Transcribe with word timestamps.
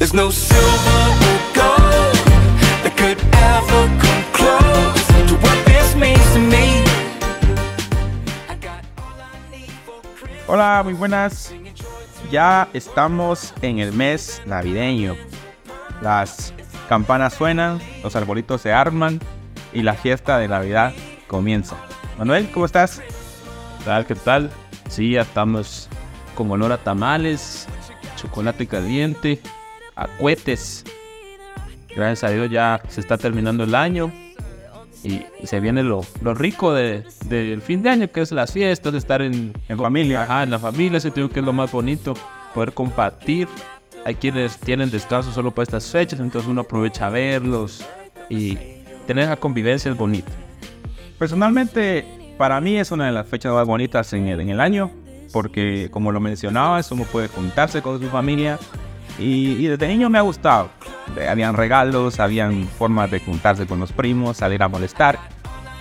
There's 0.00 0.14
no 0.14 0.30
silver 0.30 0.56
or 0.56 1.40
gold 1.52 2.16
that 2.82 2.96
could 2.96 3.20
ever 3.36 3.80
come 4.00 4.24
close 4.32 5.06
to 5.28 5.34
what 5.36 5.66
this 5.66 5.94
means 5.94 6.32
to 6.32 6.38
me. 6.38 6.82
I 8.48 8.56
got 8.58 8.82
all 8.96 9.20
I 9.20 9.50
need 9.50 9.68
for 9.84 10.00
Christmas. 10.14 10.48
Hola, 10.48 10.80
muy 10.84 10.94
buenas. 10.94 11.52
Ya 12.30 12.66
estamos 12.72 13.52
en 13.60 13.80
el 13.80 13.92
mes 13.92 14.40
navideño. 14.46 15.16
Las 16.00 16.54
campanas 16.88 17.34
suenan, 17.34 17.78
los 18.02 18.16
arbolitos 18.16 18.62
se 18.62 18.72
arman 18.72 19.20
y 19.74 19.82
la 19.82 19.92
fiesta 19.92 20.38
de 20.38 20.48
Navidad 20.48 20.94
comienza. 21.26 21.76
Manuel, 22.16 22.50
¿cómo 22.52 22.64
estás? 22.64 23.00
¿Qué 23.00 23.84
tal? 23.84 24.06
¿Qué 24.06 24.14
tal? 24.14 24.50
Sí, 24.88 25.10
ya 25.10 25.20
estamos 25.20 25.90
con 26.34 26.50
olor 26.50 26.72
a 26.72 26.78
tamales, 26.78 27.66
chocolate 28.16 28.66
caliente, 28.66 29.42
a 29.96 30.06
cohetes. 30.18 30.84
Gracias 31.94 32.24
a 32.24 32.32
Dios 32.32 32.50
ya 32.50 32.80
se 32.88 33.00
está 33.00 33.18
terminando 33.18 33.64
el 33.64 33.74
año 33.74 34.12
y, 35.02 35.22
se 35.44 35.60
viene 35.60 35.82
lo, 35.82 36.02
lo 36.22 36.34
rico 36.34 36.74
de- 36.74 37.04
del 37.26 37.62
fin 37.62 37.82
de 37.82 37.90
año, 37.90 38.08
que 38.10 38.20
es 38.20 38.32
las 38.32 38.52
fiestas, 38.52 38.92
de 38.92 38.98
estar 38.98 39.22
en, 39.22 39.52
En 39.68 39.78
familia. 39.78 40.22
Ajá, 40.22 40.42
en 40.42 40.50
la 40.50 40.58
familia, 40.58 41.00
se 41.00 41.10
tengo 41.10 41.28
que 41.28 41.40
es 41.40 41.46
lo 41.46 41.52
más 41.52 41.72
bonito, 41.72 42.14
poder 42.54 42.72
compartir. 42.72 43.48
Hay 44.04 44.14
quienes 44.14 44.58
tienen 44.58 44.90
descanso 44.90 45.32
solo 45.32 45.50
para 45.50 45.64
estas 45.64 45.90
fechas, 45.90 46.20
entonces 46.20 46.48
uno 46.48 46.62
aprovecha 46.62 47.06
a 47.06 47.10
verlos 47.10 47.84
y 48.28 48.56
tener 49.06 49.24
esa 49.24 49.36
convivencia 49.36 49.90
es 49.90 49.96
bonito. 49.96 50.30
Personalmente, 51.18 52.06
para 52.38 52.60
mí 52.60 52.78
es 52.78 52.90
una 52.90 53.06
de 53.06 53.12
las 53.12 53.26
fechas 53.26 53.52
más 53.52 53.66
bonitas 53.66 54.12
en 54.14 54.28
el, 54.28 54.60
año, 54.60 54.90
porque 55.32 55.88
como 55.90 56.12
lo 56.12 56.20
mencionabas, 56.20 56.90
uno 56.92 57.04
puede 57.04 57.28
juntarse 57.28 57.82
con 57.82 58.00
su 58.00 58.08
familia 58.08 58.58
y, 59.20 59.52
y 59.64 59.66
desde 59.68 59.86
niño 59.88 60.10
me 60.10 60.18
ha 60.18 60.22
gustado. 60.22 60.70
Eh, 61.16 61.28
Habían 61.28 61.54
regalos, 61.56 62.18
habían 62.20 62.66
formas 62.66 63.10
de 63.10 63.20
juntarse 63.20 63.66
con 63.66 63.78
los 63.80 63.92
primos, 63.92 64.38
salir 64.38 64.62
a 64.62 64.68
molestar. 64.68 65.18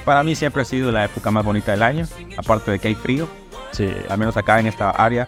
Para 0.05 0.23
mí 0.23 0.35
siempre 0.35 0.61
ha 0.61 0.65
sido 0.65 0.91
la 0.91 1.05
época 1.05 1.31
más 1.31 1.45
bonita 1.45 1.71
del 1.71 1.83
año, 1.83 2.05
aparte 2.37 2.71
de 2.71 2.79
que 2.79 2.89
hay 2.89 2.95
frío, 2.95 3.27
Sí, 3.71 3.87
al 4.09 4.17
menos 4.17 4.35
acá 4.35 4.59
en 4.59 4.65
esta 4.65 4.89
área, 4.89 5.27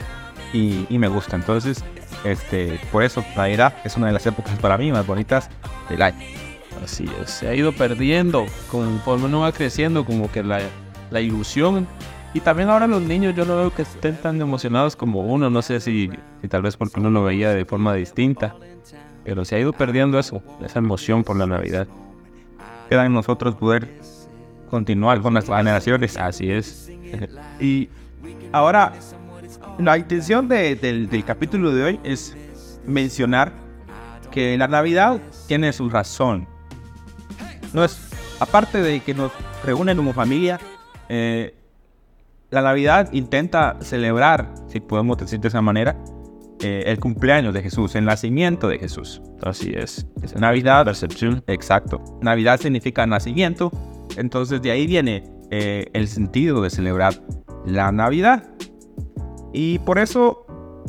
y, 0.52 0.86
y 0.90 0.98
me 0.98 1.08
gusta. 1.08 1.36
Entonces, 1.36 1.84
este, 2.24 2.80
por 2.92 3.04
eso 3.04 3.24
Navidad 3.36 3.76
es 3.84 3.96
una 3.98 4.08
de 4.08 4.14
las 4.14 4.26
épocas 4.26 4.58
para 4.60 4.78
mí 4.78 4.92
más 4.92 5.06
bonitas 5.06 5.50
del 5.90 6.02
año. 6.02 6.26
Así 6.84 7.06
es, 7.22 7.30
se 7.30 7.48
ha 7.48 7.54
ido 7.54 7.72
perdiendo 7.72 8.46
conforme 8.72 9.26
uno 9.26 9.42
va 9.42 9.52
creciendo, 9.52 10.04
como 10.06 10.32
que 10.32 10.42
la, 10.42 10.60
la 11.12 11.22
ilusión. 11.22 11.88
Y 12.34 12.40
también 12.40 12.70
ahora 12.70 12.88
los 12.88 13.02
niños, 13.02 13.36
yo 13.36 13.44
no 13.46 13.58
veo 13.58 13.74
que 13.74 13.82
estén 13.82 14.16
tan 14.16 14.40
emocionados 14.40 14.96
como 14.96 15.22
uno, 15.22 15.50
no 15.50 15.62
sé 15.62 15.82
si, 15.82 16.10
si 16.42 16.48
tal 16.48 16.62
vez 16.62 16.78
porque 16.78 17.00
uno 17.00 17.10
lo 17.10 17.24
veía 17.24 17.50
de 17.50 17.66
forma 17.66 17.94
distinta, 17.94 18.56
pero 19.26 19.44
se 19.44 19.56
ha 19.56 19.60
ido 19.60 19.74
perdiendo 19.74 20.18
eso, 20.18 20.42
esa 20.64 20.80
emoción 20.80 21.24
por 21.26 21.36
la 21.36 21.46
Navidad. 21.46 21.88
Queda 22.90 23.06
en 23.06 23.14
nosotros 23.14 23.56
poder 23.56 23.90
continuar 24.70 25.22
con 25.22 25.34
nuestras 25.34 25.58
generaciones. 25.60 26.18
Así 26.18 26.50
es. 26.52 26.90
Y 27.60 27.90
ahora, 28.54 28.94
la 29.78 29.98
intención 29.98 30.48
de- 30.48 30.76
del, 30.76 31.10
del 31.10 31.26
capítulo 31.26 31.74
de 31.74 31.84
hoy 31.84 32.00
es 32.06 32.36
mencionar 32.86 33.52
que 34.32 34.58
la 34.58 34.68
Navidad 34.70 35.20
tiene 35.48 35.74
su 35.74 35.90
razón. 35.90 36.48
No 37.74 37.84
es, 37.84 38.00
aparte 38.40 38.82
de 38.82 39.02
que 39.02 39.14
nos 39.14 39.32
reúnen 39.66 39.98
como 39.98 40.14
familia, 40.14 40.60
eh, 41.10 41.54
la 42.52 42.62
Navidad 42.62 43.10
intenta 43.14 43.78
celebrar, 43.82 44.54
si 44.68 44.80
podemos 44.82 45.18
decir 45.18 45.40
de 45.40 45.48
esa 45.48 45.62
manera, 45.62 45.98
eh, 46.60 46.84
el 46.86 47.00
cumpleaños 47.00 47.54
de 47.54 47.64
Jesús, 47.64 47.96
el 47.96 48.06
nacimiento 48.06 48.68
de 48.68 48.78
Jesús. 48.78 49.22
Así 49.42 49.72
es. 49.74 50.06
Es 50.22 50.36
Navidad, 50.36 50.86
Percepción. 50.86 51.44
Exacto. 51.48 52.04
Navidad 52.22 52.60
significa 52.60 53.08
nacimiento. 53.08 53.72
Entonces 54.18 54.62
de 54.62 54.72
ahí 54.72 54.86
viene 54.86 55.24
eh, 55.50 55.86
el 55.94 56.08
sentido 56.08 56.62
de 56.62 56.70
celebrar 56.70 57.14
la 57.66 57.92
Navidad. 57.92 58.44
Y 59.54 59.80
por 59.80 59.98
eso 59.98 60.46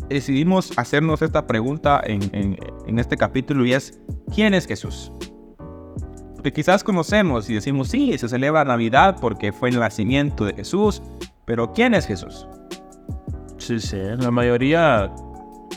decidimos 0.08 0.76
hacernos 0.76 1.22
esta 1.22 1.47
pregunta 1.47 2.03
en, 2.04 2.22
en- 2.34 2.58
en 2.87 2.98
este 2.98 3.16
capítulo 3.16 3.64
y 3.64 3.72
es, 3.72 4.00
¿quién 4.34 4.53
es 4.54 4.66
Jesús? 4.66 5.12
Porque 6.34 6.53
quizás 6.53 6.82
conocemos 6.82 7.48
y 7.48 7.54
decimos, 7.54 7.88
sí, 7.88 8.19
se 8.19 8.28
celebra 8.28 8.64
Navidad 8.64 9.16
porque 9.20 9.53
fue 9.53 9.69
el 9.69 9.78
nacimiento 9.78 10.44
de 10.44 10.54
Jesús, 10.54 11.00
pero 11.52 11.70
¿quién 11.70 11.92
es 11.92 12.06
Jesús? 12.06 12.48
Sí, 13.58 13.78
sí. 13.78 13.98
La 14.16 14.30
mayoría 14.30 15.12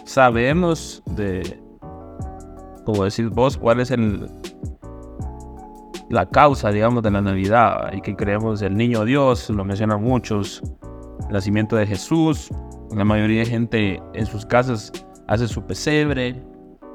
sabemos 0.05 1.03
de, 1.17 1.61
como 2.85 3.03
decís 3.03 3.29
vos, 3.29 3.57
cuál 3.57 3.81
es 3.81 3.91
el 3.91 4.25
la 6.07 6.29
causa, 6.29 6.71
digamos, 6.71 7.03
de 7.03 7.11
la 7.11 7.19
Navidad 7.19 7.91
y 7.91 7.99
que 7.99 8.15
creemos 8.15 8.61
el 8.61 8.77
niño 8.77 9.03
Dios, 9.03 9.49
lo 9.49 9.65
mencionan 9.65 10.01
muchos, 10.01 10.63
el 11.27 11.33
nacimiento 11.33 11.75
de 11.75 11.85
Jesús. 11.85 12.49
La 12.95 13.03
mayoría 13.03 13.41
de 13.41 13.45
gente 13.45 14.01
en 14.13 14.25
sus 14.25 14.45
casas 14.45 14.93
hace 15.27 15.45
su 15.45 15.61
pesebre, 15.67 16.41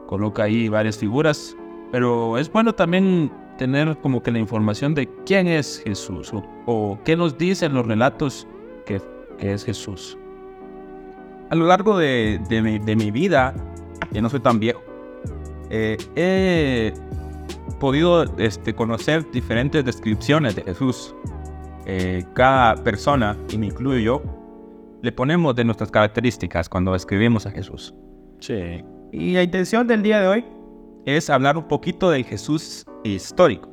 coloca 0.07 0.45
ahí 0.45 0.71
varias 0.71 0.97
figuras, 0.97 1.55
pero 1.93 2.39
es 2.39 2.51
bueno 2.51 2.75
también 2.75 3.31
tener 3.59 3.99
como 3.99 4.23
que 4.23 4.31
la 4.31 4.39
información 4.39 4.95
de 4.95 5.07
quién 5.27 5.49
es 5.49 5.83
Jesús 5.85 6.33
o, 6.33 6.43
o 6.65 6.99
qué 7.05 7.15
nos 7.15 7.37
dicen 7.37 7.75
los 7.75 7.87
relatos 7.87 8.49
que, 9.41 9.53
es 9.53 9.65
Jesús. 9.65 10.17
A 11.51 11.55
lo 11.55 11.67
largo 11.67 11.99
de, 11.99 12.41
de 12.49 12.63
mi, 12.63 12.79
de 12.79 12.95
mi 12.95 13.11
vida, 13.11 13.55
que 14.13 14.23
no 14.23 14.29
soy 14.29 14.41
tan 14.41 14.61
viejo, 14.61 14.81
eh, 15.71 15.97
he 16.17 16.93
podido 17.79 18.25
este, 18.39 18.75
conocer 18.75 19.29
diferentes 19.31 19.85
descripciones 19.85 20.57
de 20.57 20.63
Jesús. 20.63 21.15
Eh, 21.87 22.25
cada 22.35 22.75
persona, 22.77 23.37
y 23.51 23.59
me 23.59 23.67
incluyo 23.67 23.99
yo, 23.99 24.23
le 25.03 25.13
ponemos 25.13 25.55
de 25.57 25.65
nuestras 25.65 25.91
características 25.91 26.69
cuando 26.69 26.95
escribimos 26.95 27.47
a 27.47 27.51
Jesús. 27.51 27.95
Sí. 28.41 28.85
Y 29.13 29.33
la 29.33 29.43
intención 29.43 29.87
del 29.87 30.03
día 30.03 30.21
de 30.21 30.29
hoy 30.29 30.45
es 31.07 31.31
hablar 31.31 31.57
un 31.57 31.67
poquito 31.67 32.11
del 32.11 32.25
Jesús 32.25 32.85
histórico. 33.03 33.69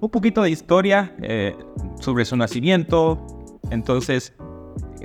Un 0.00 0.10
poquito 0.10 0.42
de 0.42 0.50
historia 0.50 1.14
eh, 1.22 1.56
sobre 2.00 2.24
su 2.24 2.36
nacimiento. 2.36 3.24
Entonces, 3.70 4.34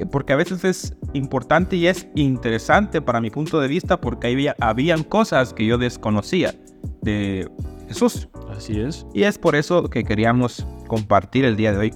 porque 0.06 0.34
a 0.34 0.35
veces 0.35 0.63
es 0.63 0.96
importante 1.13 1.75
y 1.75 1.88
es 1.88 2.08
interesante 2.16 3.02
para 3.02 3.22
mi 3.22 3.30
punto 3.30 3.59
de 3.59 3.68
vista 3.68 4.00
porque 4.00 4.28
había, 4.28 4.56
habían 4.59 5.03
cosas 5.03 5.53
que 5.53 5.66
yo 5.66 5.78
desconocía 5.78 6.53
de 7.02 7.50
Jesús. 7.88 8.30
Así 8.50 8.80
es. 8.80 9.06
Y 9.13 9.24
es 9.24 9.38
por 9.38 9.56
eso 9.56 9.90
que 9.90 10.03
queríamos 10.03 10.66
compartir 10.88 11.46
el 11.46 11.56
día 11.56 11.72
de 11.72 11.78
hoy 11.78 11.94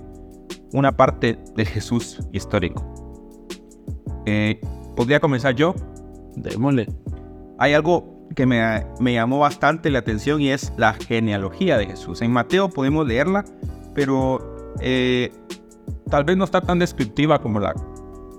una 0.73 0.95
parte 0.95 1.37
del 1.55 1.67
Jesús 1.67 2.19
histórico. 2.31 2.85
Eh, 4.25 4.59
Podría 4.95 5.19
comenzar 5.19 5.55
yo. 5.55 5.75
Démosle. 6.35 6.87
Hay 7.57 7.73
algo 7.73 8.27
que 8.35 8.45
me, 8.45 8.85
me 8.99 9.13
llamó 9.13 9.39
bastante 9.39 9.89
la 9.89 9.99
atención 9.99 10.41
y 10.41 10.49
es 10.49 10.71
la 10.77 10.93
genealogía 10.93 11.77
de 11.77 11.87
Jesús. 11.87 12.21
En 12.21 12.31
Mateo 12.31 12.69
podemos 12.69 13.07
leerla, 13.07 13.43
pero 13.93 14.73
eh, 14.79 15.31
tal 16.09 16.23
vez 16.23 16.37
no 16.37 16.45
está 16.45 16.61
tan 16.61 16.79
descriptiva 16.79 17.41
como 17.41 17.59
la, 17.59 17.73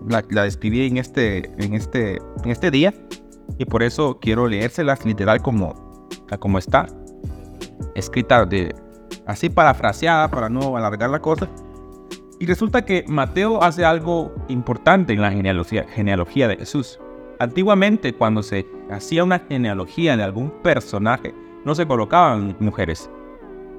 la, 0.08 0.44
describí 0.44 0.86
en 0.86 0.98
este, 0.98 1.50
en, 1.58 1.74
este, 1.74 2.18
en 2.44 2.50
este 2.50 2.70
día. 2.70 2.94
Y 3.58 3.64
por 3.64 3.82
eso 3.82 4.18
quiero 4.20 4.46
leérselas 4.46 5.04
literal 5.04 5.42
como, 5.42 6.08
como 6.38 6.58
está. 6.58 6.86
Escrita 7.94 8.44
de, 8.46 8.74
así 9.26 9.48
parafraseada 9.48 10.30
para 10.30 10.48
no 10.48 10.76
alargar 10.76 11.10
la 11.10 11.20
cosa. 11.20 11.48
Y 12.38 12.46
resulta 12.46 12.84
que 12.84 13.04
Mateo 13.06 13.62
hace 13.62 13.84
algo 13.84 14.34
importante 14.48 15.12
en 15.12 15.20
la 15.20 15.30
genealogía, 15.30 15.86
genealogía 15.88 16.48
de 16.48 16.56
Jesús. 16.56 16.98
Antiguamente, 17.38 18.12
cuando 18.12 18.42
se 18.42 18.66
hacía 18.90 19.24
una 19.24 19.38
genealogía 19.38 20.16
de 20.16 20.22
algún 20.22 20.50
personaje, 20.62 21.34
no 21.64 21.74
se 21.74 21.86
colocaban 21.86 22.56
mujeres. 22.60 23.08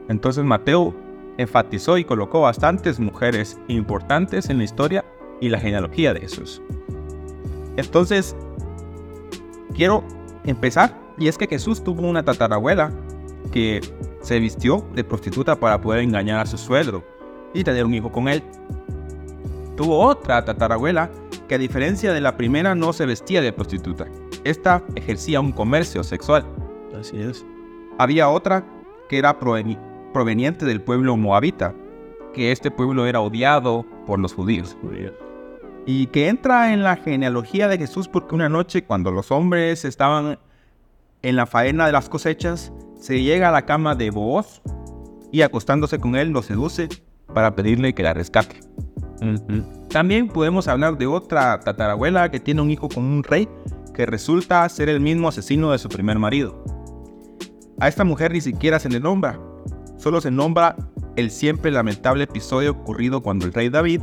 Entonces 0.10 0.44
Mateo 0.44 0.96
enfatizó 1.38 1.98
y 1.98 2.06
colocó 2.06 2.42
bastantes 2.42 3.00
mujeres 3.00 3.60
importantes 3.68 4.50
en 4.50 4.60
la 4.60 4.64
historia 4.64 5.04
y 5.44 5.50
la 5.50 5.60
genealogía 5.60 6.14
de 6.14 6.22
Jesús. 6.22 6.62
Entonces, 7.76 8.34
quiero 9.76 10.04
empezar, 10.46 10.98
y 11.18 11.28
es 11.28 11.38
que 11.38 11.48
Jesús 11.48 11.84
tuvo 11.84 12.08
una 12.08 12.24
tatarabuela 12.24 12.92
que 13.52 13.82
se 14.22 14.40
vistió 14.40 14.86
de 14.96 15.04
prostituta 15.04 15.60
para 15.60 15.82
poder 15.82 16.02
engañar 16.02 16.40
a 16.40 16.46
su 16.46 16.58
suegro 16.58 17.04
y 17.54 17.64
tener 17.64 17.84
un 17.84 17.94
hijo 17.94 18.10
con 18.10 18.30
él. 18.30 18.42
Tuvo 19.76 20.00
otra 20.00 20.46
tatarabuela 20.46 21.10
que 21.50 21.56
a 21.56 21.58
diferencia 21.58 22.14
de 22.14 22.22
la 22.22 22.38
primera 22.38 22.74
no 22.74 22.94
se 22.94 23.06
vestía 23.06 23.42
de 23.42 23.52
prostituta. 23.52 24.08
Esta 24.46 24.82
ejercía 24.96 25.42
un 25.42 25.52
comercio 25.52 26.04
sexual. 26.04 26.46
Así 26.98 27.20
es. 27.20 27.46
Había 27.98 28.30
otra 28.30 28.64
que 29.10 29.18
era 29.18 29.38
proveni- 29.40 29.78
proveniente 30.14 30.66
del 30.66 30.82
pueblo 30.82 31.18
moabita, 31.18 31.74
que 32.34 32.52
este 32.52 32.72
pueblo 32.72 33.06
era 33.08 33.20
odiado 33.20 33.86
por 34.08 34.20
los 34.20 34.34
judíos. 34.34 34.78
Y 35.86 36.08
que 36.08 36.30
entra 36.30 36.74
en 36.74 36.84
la 36.84 36.96
genealogía 36.96 37.68
de 37.68 37.78
Jesús 37.78 38.08
porque 38.08 38.36
una 38.36 38.50
noche 38.50 38.84
cuando 38.84 39.12
los 39.12 39.32
hombres 39.32 39.84
estaban 39.86 40.40
en 41.22 41.36
la 41.36 41.46
faena 41.46 41.86
de 41.86 41.92
las 41.92 42.10
cosechas, 42.10 42.72
se 43.00 43.22
llega 43.22 43.50
a 43.50 43.52
la 43.52 43.66
cama 43.66 43.96
de 43.96 44.12
Booz 44.12 44.62
y 45.32 45.42
acostándose 45.42 46.00
con 46.00 46.16
él 46.16 46.30
lo 46.30 46.42
seduce 46.42 46.90
para 47.34 47.56
pedirle 47.56 47.94
que 47.94 48.04
la 48.04 48.14
rescate. 48.14 48.60
También 49.90 50.28
podemos 50.28 50.68
hablar 50.68 50.98
de 50.98 51.08
otra 51.08 51.60
tatarabuela 51.60 52.30
que 52.30 52.40
tiene 52.40 52.62
un 52.62 52.72
hijo 52.72 52.90
con 52.90 53.04
un 53.04 53.24
rey 53.24 53.48
que 53.94 54.06
resulta 54.06 54.68
ser 54.70 54.90
el 54.90 55.00
mismo 55.00 55.28
asesino 55.28 55.72
de 55.72 55.78
su 55.78 55.90
primer 55.90 56.20
marido. 56.20 56.64
A 57.80 57.88
esta 57.88 58.04
mujer 58.04 58.32
ni 58.32 58.42
siquiera 58.42 58.80
se 58.80 58.90
le 58.90 59.00
nombra, 59.00 59.40
solo 59.98 60.20
se 60.20 60.32
nombra 60.32 60.76
el 61.16 61.32
siempre 61.32 61.72
lamentable 61.72 62.24
episodio 62.24 62.72
ocurrido 62.72 63.22
cuando 63.22 63.46
el 63.46 63.54
rey 63.54 63.70
David, 63.70 64.02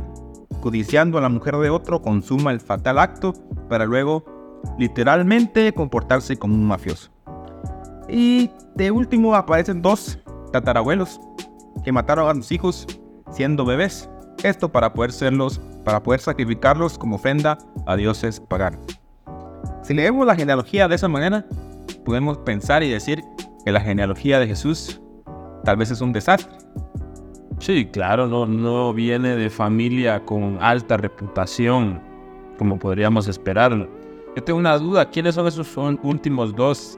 codiciando 0.61 1.17
a 1.17 1.21
la 1.21 1.29
mujer 1.29 1.57
de 1.57 1.69
otro, 1.69 2.01
consuma 2.01 2.51
el 2.51 2.61
fatal 2.61 2.99
acto 2.99 3.33
para 3.67 3.85
luego 3.85 4.23
literalmente 4.77 5.73
comportarse 5.73 6.37
como 6.37 6.55
un 6.55 6.65
mafioso. 6.65 7.11
Y 8.07 8.49
de 8.75 8.91
último 8.91 9.35
aparecen 9.35 9.81
dos 9.81 10.19
tatarabuelos 10.51 11.19
que 11.83 11.91
mataron 11.91 12.29
a 12.29 12.33
sus 12.35 12.51
hijos 12.51 12.87
siendo 13.31 13.65
bebés. 13.65 14.09
Esto 14.43 14.71
para 14.71 14.93
poder 14.93 15.11
serlos, 15.11 15.59
para 15.83 16.01
poder 16.03 16.19
sacrificarlos 16.19 16.97
como 16.97 17.15
ofrenda 17.15 17.57
a 17.85 17.95
dioses 17.95 18.39
paganos. 18.39 18.81
Si 19.83 19.93
leemos 19.93 20.25
la 20.25 20.35
genealogía 20.35 20.87
de 20.87 20.95
esa 20.95 21.07
manera, 21.07 21.45
podemos 22.05 22.37
pensar 22.39 22.83
y 22.83 22.89
decir 22.89 23.23
que 23.65 23.71
la 23.71 23.81
genealogía 23.81 24.39
de 24.39 24.47
Jesús 24.47 25.01
tal 25.63 25.77
vez 25.77 25.91
es 25.91 26.01
un 26.01 26.13
desastre. 26.13 26.55
Sí, 27.61 27.85
claro, 27.85 28.27
no, 28.27 28.45
no 28.47 28.91
viene 28.93 29.35
de 29.35 29.49
familia 29.51 30.25
con 30.25 30.57
alta 30.59 30.97
reputación, 30.97 32.01
como 32.57 32.79
podríamos 32.79 33.27
esperar. 33.27 33.87
Yo 34.35 34.43
tengo 34.43 34.57
una 34.57 34.77
duda, 34.79 35.09
¿quiénes 35.09 35.35
son 35.35 35.45
esos 35.47 35.67
son 35.67 35.99
últimos 36.01 36.55
dos 36.55 36.97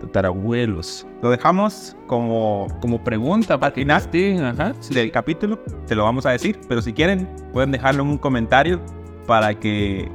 tatarabuelos? 0.00 1.06
Lo 1.22 1.30
dejamos 1.30 1.96
como, 2.06 2.66
Como 2.80 3.02
pregunta 3.02 3.58
para 3.58 3.72
que 3.72 3.90
ajá. 3.90 4.74
sí. 4.80 4.94
del 4.94 5.10
capítulo, 5.10 5.58
te 5.86 5.94
lo 5.94 6.04
vamos 6.04 6.26
a 6.26 6.30
decir, 6.30 6.58
pero 6.68 6.82
si 6.82 6.92
quieren 6.92 7.26
pueden 7.52 7.70
dejarlo 7.72 8.02
en 8.02 8.10
un 8.10 8.18
comentario 8.18 8.80
para 9.26 9.58
que 9.58 10.10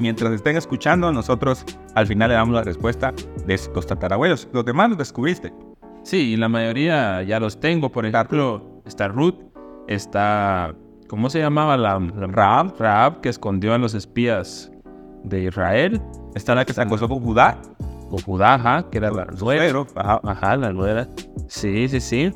mientras 0.00 0.32
estén 0.32 0.56
escuchando 0.56 1.12
nosotros 1.12 1.64
al 1.94 2.06
final 2.08 2.30
le 2.30 2.34
damos 2.34 2.54
la 2.54 2.64
respuesta 2.64 3.14
de 3.46 3.54
estos 3.54 3.86
tatarabuelos. 3.86 4.48
Los 4.52 4.64
demás 4.64 4.88
los 4.88 4.98
descubriste. 4.98 5.52
Sí, 6.02 6.36
la 6.36 6.48
mayoría 6.48 7.22
ya 7.22 7.38
los 7.38 7.60
tengo. 7.60 7.90
Por 7.90 8.06
ejemplo, 8.06 8.62
está 8.90 9.08
Ruth, 9.08 9.36
está. 9.88 10.74
¿Cómo 11.08 11.30
se 11.30 11.38
llamaba 11.40 11.76
la, 11.76 11.98
la 11.98 12.26
Raab? 12.26 12.74
Raab, 12.78 13.20
que 13.20 13.30
escondió 13.30 13.72
a 13.74 13.78
los 13.78 13.94
espías 13.94 14.70
de 15.24 15.44
Israel. 15.44 16.00
Está 16.34 16.54
la 16.54 16.64
que 16.64 16.72
se 16.72 16.82
acostó 16.82 17.08
con 17.08 17.20
Judá, 17.20 17.60
O 18.10 18.18
Judá, 18.18 18.54
ajá, 18.54 18.90
que 18.90 18.98
era 18.98 19.10
la 19.10 19.24
nuera. 19.24 19.84
ajá. 19.96 20.20
Ajá, 20.22 20.56
la 20.56 20.72
nuera. 20.72 21.08
Sí, 21.48 21.88
sí, 21.88 22.00
sí. 22.00 22.32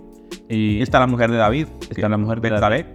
Y, 0.48 0.82
está 0.82 0.98
la 0.98 1.06
mujer 1.06 1.30
de 1.30 1.36
David, 1.36 1.68
Está 1.90 2.08
la 2.08 2.16
mujer 2.18 2.40
de 2.40 2.50
Betsabé. 2.50 2.86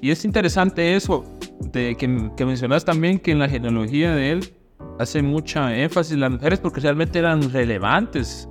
y 0.00 0.10
es 0.10 0.24
interesante 0.24 0.94
eso, 0.94 1.24
de 1.72 1.96
que, 1.96 2.30
que 2.36 2.46
mencionas 2.46 2.84
también 2.84 3.18
que 3.18 3.32
en 3.32 3.40
la 3.40 3.48
genealogía 3.48 4.14
de 4.14 4.32
él 4.32 4.54
hace 4.98 5.22
mucha 5.22 5.76
énfasis 5.76 6.16
las 6.16 6.30
mujeres 6.30 6.60
porque 6.60 6.80
realmente 6.80 7.18
eran 7.18 7.50
relevantes. 7.52 8.48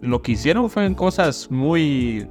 Lo 0.00 0.22
que 0.22 0.32
hicieron 0.32 0.70
fueron 0.70 0.94
cosas 0.94 1.50
muy, 1.50 2.26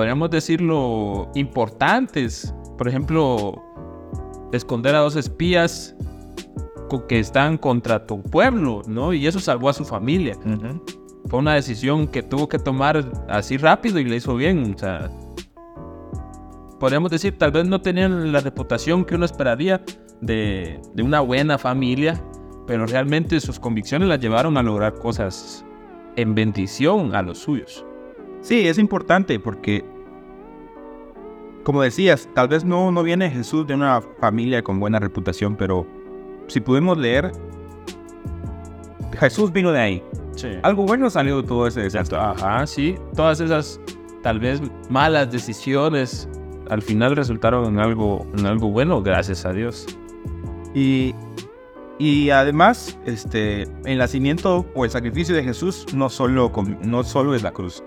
podríamos 0.00 0.30
decirlo, 0.30 1.30
importantes. 1.34 2.54
Por 2.78 2.88
ejemplo, 2.88 3.62
esconder 4.50 4.94
a 4.94 5.00
dos 5.00 5.14
espías 5.14 5.94
que 7.06 7.18
están 7.18 7.58
contra 7.58 8.06
tu 8.06 8.22
pueblo, 8.22 8.80
¿no? 8.86 9.12
Y 9.12 9.26
eso 9.26 9.40
salvó 9.40 9.68
a 9.68 9.74
su 9.74 9.84
familia. 9.84 10.38
Fue 11.26 11.38
una 11.38 11.52
decisión 11.52 12.08
que 12.08 12.22
tuvo 12.22 12.48
que 12.48 12.58
tomar 12.58 13.04
así 13.28 13.58
rápido 13.58 13.98
y 13.98 14.04
le 14.04 14.16
hizo 14.16 14.36
bien. 14.36 14.72
O 14.74 14.78
sea, 14.78 15.10
podríamos 16.78 17.10
decir, 17.10 17.36
tal 17.36 17.50
vez 17.50 17.66
no 17.66 17.82
tenían 17.82 18.32
la 18.32 18.40
reputación 18.40 19.04
que 19.04 19.16
uno 19.16 19.26
esperaría 19.26 19.84
de, 20.22 20.80
de 20.94 21.02
una 21.02 21.20
buena 21.20 21.58
familia, 21.58 22.18
pero 22.66 22.86
realmente 22.86 23.38
sus 23.38 23.60
convicciones 23.60 24.08
las 24.08 24.18
llevaron 24.18 24.56
a 24.56 24.62
lograr 24.62 24.94
cosas 24.94 25.62
en 26.16 26.34
bendición 26.34 27.14
a 27.14 27.20
los 27.20 27.36
suyos. 27.36 27.84
Sí, 28.40 28.66
es 28.66 28.78
importante 28.78 29.38
porque, 29.38 29.84
como 31.62 31.82
decías, 31.82 32.28
tal 32.34 32.48
vez 32.48 32.64
no, 32.64 32.90
no 32.90 33.02
viene 33.02 33.30
Jesús 33.30 33.66
de 33.66 33.74
una 33.74 34.00
familia 34.20 34.62
con 34.62 34.80
buena 34.80 34.98
reputación, 34.98 35.56
pero 35.56 35.86
si 36.46 36.60
podemos 36.60 36.98
leer, 36.98 37.32
Jesús 39.18 39.52
vino 39.52 39.72
de 39.72 39.80
ahí. 39.80 40.04
Algo 40.62 40.86
bueno 40.86 41.10
salió 41.10 41.42
de 41.42 41.48
todo 41.48 41.66
ese 41.66 41.82
desastre. 41.82 42.18
Ajá, 42.18 42.66
sí. 42.66 42.94
Todas 43.14 43.40
esas 43.40 43.80
tal 44.22 44.40
vez 44.40 44.62
malas 44.88 45.30
decisiones 45.30 46.28
al 46.70 46.82
final 46.82 47.16
resultaron 47.16 47.66
en 47.66 47.78
algo, 47.80 48.26
en 48.38 48.46
algo 48.46 48.70
bueno, 48.70 49.02
gracias 49.02 49.44
a 49.44 49.52
Dios. 49.52 49.86
Y, 50.74 51.14
y 51.98 52.30
además, 52.30 52.98
este, 53.04 53.62
el 53.84 53.98
nacimiento 53.98 54.64
o 54.74 54.84
el 54.84 54.90
sacrificio 54.90 55.34
de 55.34 55.42
Jesús 55.42 55.86
no 55.92 56.08
solo, 56.08 56.50
no 56.82 57.02
solo 57.02 57.34
es 57.34 57.42
la 57.42 57.52
cruz. 57.52 57.82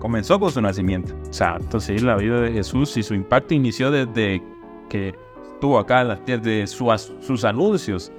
Comenzó 0.00 0.40
con 0.40 0.50
su 0.50 0.60
nacimiento. 0.60 1.14
Exacto, 1.26 1.78
sí, 1.78 1.98
la 1.98 2.16
vida 2.16 2.40
de 2.40 2.50
Jesús 2.52 2.96
y 2.96 3.02
su 3.04 3.14
impacto 3.14 3.54
inició 3.54 3.90
desde 3.92 4.42
que 4.88 5.14
estuvo 5.52 5.78
acá 5.78 6.00
en 6.00 6.08
la 6.08 6.16
tierra, 6.24 6.42
de 6.42 6.66
su 6.66 6.90
sus 7.20 7.44
anuncios, 7.44 8.10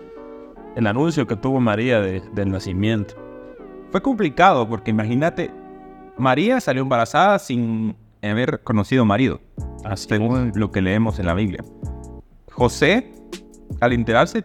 el 0.78 0.88
anuncio 0.88 1.28
que 1.28 1.36
tuvo 1.36 1.60
María 1.60 2.00
de- 2.00 2.22
del 2.34 2.52
nacimiento. 2.52 3.16
Fue 3.92 4.02
complicado 4.02 4.70
porque 4.70 4.92
imagínate, 4.92 5.52
María 6.18 6.62
salió 6.62 6.84
embarazada 6.84 7.40
sin 7.40 7.96
haber 8.22 8.62
conocido 8.64 9.04
marido, 9.04 9.42
Así 9.84 10.08
según 10.08 10.52
lo 10.56 10.72
que 10.72 10.82
leemos 10.82 11.18
en 11.20 11.26
la 11.26 11.34
Biblia. 11.34 11.64
José, 12.52 13.12
al 13.82 13.94
enterarse, 13.94 14.44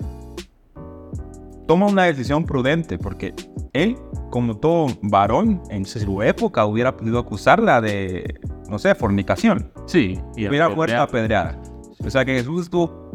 toma 1.66 1.86
una 1.86 2.04
decisión 2.04 2.44
prudente 2.44 2.98
porque 2.98 3.34
él, 3.72 3.96
como 4.30 4.56
todo 4.56 4.86
varón 5.02 5.62
en 5.70 5.84
su 5.84 6.22
época, 6.22 6.64
hubiera 6.66 6.96
podido 6.96 7.18
acusarla 7.18 7.80
de, 7.80 8.40
no 8.70 8.78
sé, 8.78 8.94
fornicación. 8.94 9.70
Sí, 9.86 10.18
y 10.36 10.46
hubiera 10.46 10.68
muerto 10.68 11.00
apedreada. 11.00 11.60
O 12.04 12.10
sea 12.10 12.24
que 12.24 12.34
Jesús 12.34 12.70
tuvo, 12.70 13.10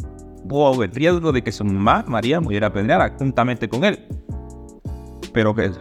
tuvo 0.48 0.84
el 0.84 0.92
riesgo 0.92 1.32
de 1.32 1.44
que 1.44 1.52
su 1.52 1.64
mamá, 1.64 2.04
María, 2.08 2.40
muriera 2.40 2.68
apedreada 2.68 3.16
juntamente 3.18 3.70
con 3.70 3.84
él. 3.84 4.00
Pero 5.34 5.56
que 5.56 5.72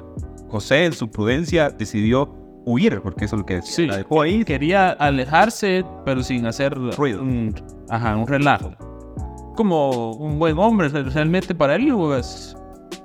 José, 0.49 0.87
en 0.87 0.93
su 0.93 1.11
prudencia, 1.11 1.71
decidió 1.71 2.33
huir, 2.65 3.01
porque 3.03 3.25
eso 3.25 3.37
es 3.37 3.41
lo 3.41 3.47
que. 3.47 3.63
Sí. 3.63 3.87
La 3.87 3.99
dejó 3.99 4.23
ahí. 4.23 4.45
quería 4.45 4.91
alejarse, 4.91 5.85
pero 6.05 6.23
sin 6.23 6.47
hacer 6.47 6.75
Ruido. 6.97 7.23
Un, 7.23 7.55
ajá, 7.89 8.17
un 8.17 8.27
relajo. 8.27 8.73
Como 9.57 10.13
un 10.13 10.39
buen 10.39 10.59
hombre, 10.59 10.89
realmente 10.89 11.55
para 11.55 11.75
él 11.75 11.93
pues, 11.93 12.57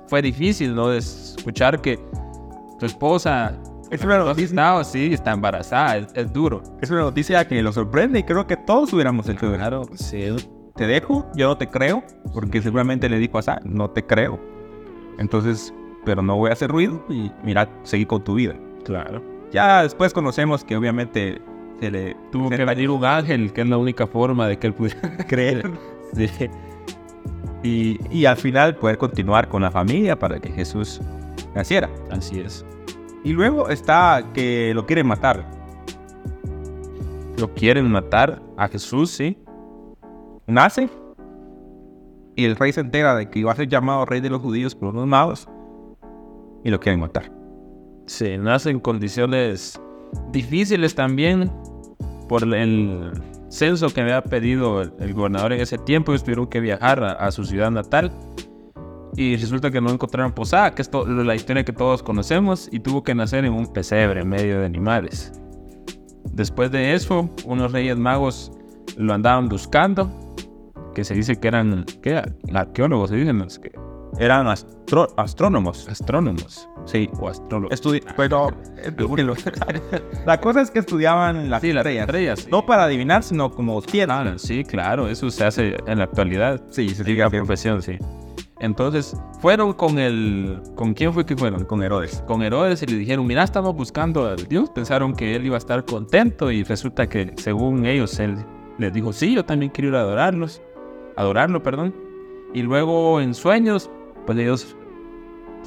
fue 0.08 0.22
difícil, 0.22 0.74
¿no? 0.74 0.88
De 0.88 0.98
escuchar 0.98 1.80
que 1.80 1.98
su 2.78 2.86
esposa 2.86 3.58
Es 3.90 4.02
una 4.02 4.18
no 4.18 4.26
noticia, 4.26 4.44
está, 4.46 4.84
sí, 4.84 5.12
está 5.12 5.32
embarazada, 5.32 5.98
es, 5.98 6.08
es 6.14 6.32
duro. 6.32 6.62
es 6.80 6.90
una 6.90 7.00
noticia 7.00 7.46
que 7.46 7.62
lo 7.62 7.72
sorprende 7.72 8.18
y 8.20 8.22
creo 8.22 8.46
que 8.46 8.56
todos 8.56 8.92
hubiéramos 8.92 9.28
hecho. 9.28 9.52
Claro, 9.52 9.84
sí. 9.94 10.34
Te 10.74 10.86
dejo, 10.86 11.26
yo 11.34 11.48
no 11.48 11.56
te 11.56 11.68
creo, 11.68 12.04
porque 12.34 12.60
seguramente 12.60 13.08
le 13.08 13.18
dijo 13.18 13.38
a 13.38 13.42
Sa, 13.42 13.60
no 13.64 13.90
te 13.90 14.04
creo. 14.04 14.38
Entonces, 15.18 15.72
pero 16.04 16.22
no 16.22 16.36
voy 16.36 16.50
a 16.50 16.52
hacer 16.52 16.70
ruido 16.70 17.04
y 17.08 17.32
mira, 17.42 17.68
seguir 17.82 18.06
con 18.06 18.22
tu 18.22 18.34
vida. 18.34 18.54
Claro. 18.84 19.22
Ya 19.52 19.82
después 19.82 20.12
conocemos 20.12 20.64
que 20.64 20.76
obviamente 20.76 21.40
se 21.80 21.90
le 21.90 22.16
Tuvo 22.30 22.48
se 22.50 22.56
que 22.56 22.64
venir 22.64 22.90
un 22.90 23.04
ángel, 23.04 23.52
que 23.52 23.62
es 23.62 23.68
la 23.68 23.78
única 23.78 24.06
forma 24.06 24.46
de 24.48 24.58
que 24.58 24.66
él 24.66 24.74
pudiera 24.74 25.16
creer 25.28 25.70
Sí. 26.14 26.28
Y, 27.66 28.00
y 28.10 28.26
al 28.26 28.36
final 28.36 28.76
poder 28.76 28.98
continuar 28.98 29.48
con 29.48 29.62
la 29.62 29.70
familia 29.70 30.18
para 30.18 30.38
que 30.38 30.50
Jesús 30.50 31.00
naciera. 31.54 31.90
Así 32.10 32.40
es. 32.40 32.64
Y 33.24 33.32
luego 33.32 33.68
está 33.68 34.22
que 34.34 34.72
lo 34.74 34.86
quieren 34.86 35.06
matar. 35.06 35.44
Lo 37.38 37.52
quieren 37.54 37.90
matar 37.90 38.40
a 38.56 38.68
Jesús, 38.68 39.10
sí. 39.10 39.36
Nace 40.46 40.88
y 42.36 42.44
el 42.44 42.54
rey 42.54 42.72
se 42.72 42.80
entera 42.80 43.16
de 43.16 43.28
que 43.28 43.40
iba 43.40 43.50
a 43.50 43.56
ser 43.56 43.66
llamado 43.66 44.04
rey 44.04 44.20
de 44.20 44.30
los 44.30 44.40
judíos 44.40 44.74
por 44.74 44.90
unos 44.90 45.06
magos 45.06 45.48
y 46.62 46.70
lo 46.70 46.78
quieren 46.78 47.00
matar. 47.00 47.32
Sí, 48.06 48.36
nace 48.38 48.70
en 48.70 48.78
condiciones 48.78 49.80
difíciles 50.30 50.94
también 50.94 51.50
por 52.28 52.42
el 52.42 53.10
censo 53.48 53.88
que 53.90 54.00
había 54.00 54.22
pedido 54.22 54.82
el, 54.82 55.14
gobernador 55.14 55.52
en 55.52 55.60
ese 55.60 55.78
tiempo. 55.78 56.12
Ellos 56.12 56.24
tuvieron 56.24 56.46
que 56.46 56.60
viajar 56.60 57.02
a, 57.04 57.30
su 57.30 57.44
ciudad 57.44 57.70
natal 57.70 58.12
y 59.16 59.36
resulta 59.36 59.70
que 59.70 59.80
no 59.80 59.90
encontraron 59.90 60.32
posada, 60.32 60.74
que 60.74 60.82
es 60.82 60.90
la 60.92 61.34
historia 61.34 61.64
que 61.64 61.72
todos 61.72 62.02
conocemos, 62.02 62.68
y 62.70 62.80
tuvo 62.80 63.02
que 63.02 63.14
nacer 63.14 63.44
en 63.44 63.52
un 63.52 63.72
pesebre 63.72 64.20
en 64.20 64.28
medio 64.28 64.60
de 64.60 64.66
animales. 64.66 65.32
Después 66.32 66.70
de 66.70 66.94
eso, 66.94 67.30
unos 67.44 67.72
reyes 67.72 67.96
magos 67.96 68.52
lo 68.98 69.14
andaban 69.14 69.48
buscando, 69.48 70.10
que 70.94 71.04
se 71.04 71.14
dice 71.14 71.38
que 71.40 71.48
eran 71.48 71.86
¿qué? 72.02 72.22
arqueólogos, 72.52 73.10
se 73.10 73.16
dicen 73.16 73.38
los 73.38 73.58
que 73.58 73.72
eran 74.18 74.46
astro- 74.46 75.12
astrónomos. 75.16 75.88
Astrónomos. 75.88 76.68
Sí. 76.84 77.10
O 77.18 77.28
astrólogos. 77.28 77.78
Estudi- 77.80 78.02
pero 78.16 78.50
lo- 78.98 79.34
la 80.26 80.40
cosa 80.40 80.60
es 80.62 80.70
que 80.70 80.78
estudiaban 80.78 81.50
las 81.50 81.60
Sí, 81.62 81.72
las 81.72 81.80
estrellas. 81.84 82.06
estrellas, 82.06 82.38
sí. 82.40 82.48
No 82.50 82.64
para 82.66 82.84
adivinar, 82.84 83.22
sino 83.22 83.50
como 83.50 83.80
ciencia. 83.80 84.06
Claro, 84.06 84.38
sí, 84.38 84.64
claro, 84.64 85.08
eso 85.08 85.30
se 85.30 85.44
hace 85.44 85.76
en 85.86 85.98
la 85.98 86.04
actualidad. 86.04 86.62
Sí, 86.70 86.88
se 86.90 87.02
haciendo 87.02 87.30
profesión, 87.30 87.82
sí. 87.82 87.98
Entonces, 88.58 89.14
fueron 89.40 89.74
con 89.74 89.98
el... 89.98 90.62
¿Con 90.76 90.94
quién 90.94 91.12
fue 91.12 91.26
que 91.26 91.36
fueron? 91.36 91.64
con 91.66 91.82
Herodes. 91.82 92.22
Con 92.26 92.42
Herodes 92.42 92.82
y 92.82 92.86
le 92.86 92.96
dijeron, 92.96 93.26
mira, 93.26 93.42
estamos 93.42 93.74
buscando 93.76 94.24
a 94.26 94.34
Dios. 94.34 94.70
Pensaron 94.70 95.14
que 95.14 95.36
él 95.36 95.44
iba 95.44 95.56
a 95.56 95.58
estar 95.58 95.84
contento 95.84 96.50
y 96.50 96.62
resulta 96.64 97.06
que, 97.06 97.34
según 97.36 97.84
ellos, 97.84 98.18
él 98.18 98.36
les 98.78 98.92
dijo, 98.94 99.12
sí, 99.12 99.34
yo 99.34 99.44
también 99.44 99.70
quiero 99.72 99.90
ir 99.90 99.96
a 99.96 100.00
adorarlos. 100.00 100.62
Adorarlo, 101.16 101.62
perdón. 101.62 101.94
Y 102.54 102.62
luego, 102.62 103.20
en 103.20 103.34
sueños, 103.34 103.90
pues 104.26 104.38
ellos 104.38 104.76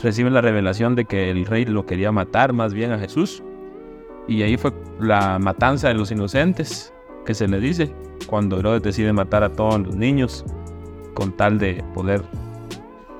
reciben 0.04 0.34
la 0.34 0.42
revelación 0.42 0.96
de 0.96 1.06
que 1.06 1.32
el 1.32 1.46
rey 1.46 1.66
lo 1.66 1.86
quería 1.86 2.12
matar 2.12 2.54
más 2.54 2.74
bien 2.74 2.92
a 2.92 3.00
Jesús. 3.00 3.42
Y 4.28 4.44
ahí 4.44 4.58
fue 4.58 4.72
la 5.00 5.40
matanza 5.40 5.88
de 5.88 5.96
los 5.96 6.12
inocentes, 6.12 6.94
que 7.26 7.34
se 7.34 7.48
le 7.48 7.60
dice, 7.60 7.94
cuando 8.28 8.60
Herodes 8.60 8.84
decide 8.84 9.12
matar 9.14 9.44
a 9.44 9.50
todos 9.52 9.80
los 9.80 9.96
niños 9.96 10.46
con 11.16 11.32
tal 11.32 11.58
de 11.58 11.84
poder 11.94 12.22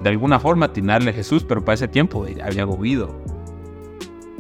de 0.02 0.10
alguna 0.10 0.40
forma 0.40 0.68
atinarle 0.68 1.10
a 1.10 1.14
Jesús, 1.14 1.44
pero 1.44 1.66
para 1.66 1.74
ese 1.74 1.88
tiempo 1.88 2.26
ya 2.28 2.46
habían 2.46 2.70
huido. 2.70 3.10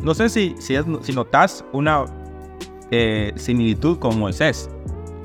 No 0.01 0.13
sé 0.13 0.29
si, 0.29 0.55
si, 0.59 0.75
es- 0.75 0.85
si 1.01 1.11
notas 1.11 1.65
una 1.73 2.05
eh, 2.91 3.33
similitud 3.35 3.97
con 3.99 4.17
Moisés. 4.17 4.69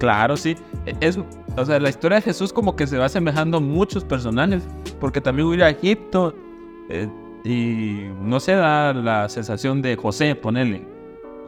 Claro, 0.00 0.37
sí. 0.37 0.57
Es, 1.00 1.19
o 1.57 1.65
sea, 1.65 1.79
la 1.81 1.89
historia 1.89 2.17
de 2.17 2.23
Jesús 2.23 2.53
como 2.53 2.77
que 2.77 2.87
se 2.87 2.99
va 2.99 3.07
asemejando 3.07 3.59
a 3.59 3.61
muchos 3.61 4.05
personajes, 4.05 4.63
porque 5.01 5.21
también 5.21 5.47
hubo 5.47 5.55
ir 5.55 5.63
a 5.63 5.71
Egipto 5.71 6.35
eh, 6.89 7.09
y 7.45 8.05
no 8.21 8.41
se 8.41 8.53
da 8.53 8.93
la 8.93 9.29
sensación 9.29 9.83
de 9.83 9.97
José, 9.97 10.35
ponerle. 10.35 10.87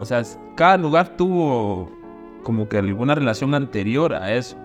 O 0.00 0.04
sea, 0.04 0.22
cada 0.56 0.76
lugar 0.76 1.16
tuvo 1.16 1.90
como 2.42 2.68
que 2.68 2.78
alguna 2.78 3.14
relación 3.14 3.54
anterior 3.54 4.14
a 4.14 4.32
eso. 4.34 4.56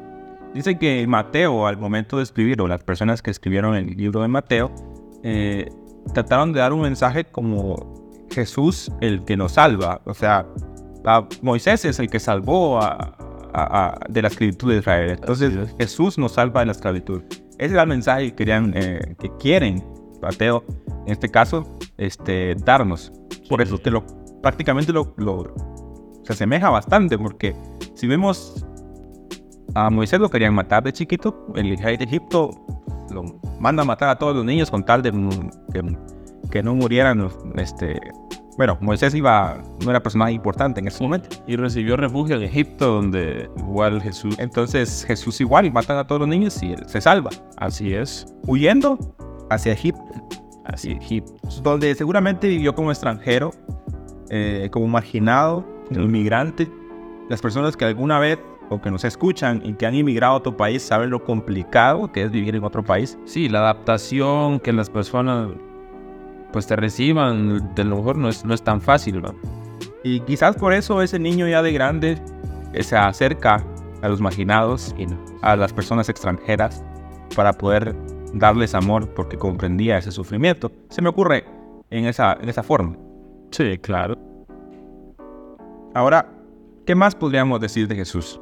Dice 0.54 0.78
que 0.78 1.08
Mateo, 1.08 1.66
al 1.68 1.78
momento 1.78 2.18
de 2.18 2.24
escribir, 2.24 2.62
o 2.62 2.68
las 2.68 2.84
personas 2.84 3.22
que 3.22 3.32
escribieron 3.32 3.74
el 3.76 3.88
libro 3.96 4.22
de 4.22 4.28
Mateo, 4.28 4.72
eh, 5.24 5.70
trataron 6.14 6.52
de 6.52 6.60
dar 6.60 6.74
un 6.74 6.82
mensaje 6.82 7.24
como 7.24 8.12
Jesús 8.30 8.92
el 9.00 9.24
que 9.24 9.38
nos 9.38 9.54
salva. 9.54 10.02
O 10.06 10.14
sea, 10.14 10.46
a- 11.06 11.26
Moisés 11.42 11.86
es 11.86 12.00
el 12.00 12.10
que 12.10 12.20
salvó 12.20 12.82
a- 12.82 13.16
a- 13.54 13.88
a- 13.88 14.00
de 14.10 14.22
la 14.22 14.28
esclavitud 14.28 14.72
de 14.72 14.80
Israel. 14.80 15.12
Entonces, 15.12 15.56
es. 15.56 15.76
Jesús 15.78 16.18
nos 16.18 16.34
salva 16.34 16.62
de 16.62 16.68
la 16.68 16.72
esclavitud. 16.74 17.22
Ese 17.58 17.74
era 17.74 17.84
el 17.84 17.90
mensaje 17.90 18.28
que, 18.30 18.36
querían, 18.36 18.74
eh, 18.76 19.16
que 19.20 19.30
quieren, 19.38 19.84
Mateo, 20.22 20.64
en 21.06 21.12
este 21.14 21.30
caso, 21.30 21.78
este, 21.98 22.56
darnos. 22.56 23.12
Por 23.50 23.62
eso 23.62 23.78
que 23.82 23.92
lo, 23.92 24.04
prácticamente 24.42 24.92
lo, 24.94 25.14
lo- 25.18 25.54
se 26.24 26.34
asemeja 26.34 26.70
bastante, 26.70 27.18
porque 27.18 27.56
si 27.96 28.08
vemos 28.08 28.66
a 29.74 29.90
Moisés 29.90 30.20
lo 30.20 30.30
querían 30.30 30.54
matar 30.54 30.84
de 30.84 30.92
chiquito. 30.94 31.48
El 31.56 31.78
rey 31.78 31.98
de 31.98 32.04
Egipto 32.04 32.52
lo 33.12 33.24
manda 33.60 33.84
a 33.84 33.86
matar 33.86 34.10
a 34.10 34.18
todos 34.18 34.36
los 34.36 34.46
niños 34.46 34.70
con 34.70 34.84
tal 34.86 35.02
de 35.02 35.12
que, 35.74 35.98
que 36.52 36.64
no 36.64 36.76
murieran. 36.76 37.30
Este, 37.56 38.00
bueno, 38.58 38.78
Moisés 38.82 39.16
iba, 39.16 39.62
no 39.84 39.90
era 39.90 40.04
personaje 40.04 40.34
importante 40.34 40.80
en 40.80 40.88
ese 40.88 41.02
momento. 41.02 41.30
Y 41.48 41.56
recibió 41.56 41.96
refugio 41.98 42.36
en 42.36 42.44
Egipto, 42.44 42.88
donde 42.88 43.50
igual 43.58 44.02
Jesús. 44.02 44.36
Entonces 44.40 45.06
Jesús 45.08 45.40
igual 45.42 45.72
matan 45.72 45.98
a 45.98 46.06
todos 46.06 46.22
los 46.22 46.28
niños 46.28 46.62
y 46.62 46.74
él 46.74 46.84
se 46.88 47.02
salva. 47.02 47.30
Así 47.58 47.94
es. 47.94 48.26
Huyendo 48.48 48.98
hacia 49.50 49.74
Egipto, 49.74 50.04
Así 50.66 50.92
Egipto. 50.92 51.34
donde 51.64 51.96
seguramente 51.96 52.48
vivió 52.48 52.76
como 52.76 52.92
extranjero, 52.92 53.52
eh, 54.30 54.70
como 54.72 54.88
marginado, 54.88 55.66
inmigrante. 55.90 56.70
Las 57.30 57.42
personas 57.42 57.78
que 57.78 57.86
alguna 57.86 58.20
vez 58.20 58.40
o 58.70 58.82
que 58.82 58.90
nos 58.90 59.04
escuchan 59.04 59.62
y 59.66 59.74
que 59.74 59.86
han 59.86 59.96
inmigrado 59.96 60.34
a 60.34 60.38
otro 60.38 60.56
país 60.56 60.82
saben 60.82 61.10
lo 61.10 61.24
complicado 61.24 62.12
que 62.12 62.24
es 62.24 62.32
vivir 62.32 62.56
en 62.56 62.64
otro 62.64 62.84
país. 62.84 63.18
Sí, 63.26 63.50
la 63.50 63.60
adaptación, 63.60 64.60
que 64.60 64.72
las 64.72 64.90
personas 64.90 65.50
pues 66.52 66.68
te 66.68 66.76
reciban, 66.76 67.74
de 67.76 67.84
lo 67.84 67.98
mejor 67.98 68.18
no 68.18 68.30
es, 68.30 68.46
no 68.46 68.54
es 68.54 68.62
tan 68.62 68.82
fácil, 68.82 69.24
¿va? 69.26 69.34
Y 70.04 70.22
quizás 70.22 70.56
por 70.56 70.74
eso 70.74 71.02
ese 71.02 71.20
niño 71.20 71.48
ya 71.48 71.62
de 71.62 71.72
grande 71.72 72.18
se 72.80 72.96
acerca 72.96 73.64
a 74.02 74.10
los 74.10 74.20
marginados, 74.20 74.96
a 75.42 75.56
las 75.56 75.74
personas 75.74 76.10
extranjeras, 76.10 76.84
para 77.36 77.54
poder 77.54 77.96
darles 78.34 78.74
amor 78.74 79.14
porque 79.14 79.38
comprendía 79.38 79.98
ese 79.98 80.12
sufrimiento. 80.12 80.72
Se 80.90 81.02
me 81.02 81.10
ocurre 81.10 81.46
en 81.90 82.06
esa, 82.06 82.38
en 82.42 82.50
esa 82.50 82.64
forma. 82.64 82.98
Sí, 83.52 83.78
claro. 83.78 84.18
Ahora, 85.94 86.30
¿qué 86.86 86.96
más 86.96 87.16
podríamos 87.16 87.60
decir 87.60 87.88
de 87.88 87.96
Jesús? 87.96 88.40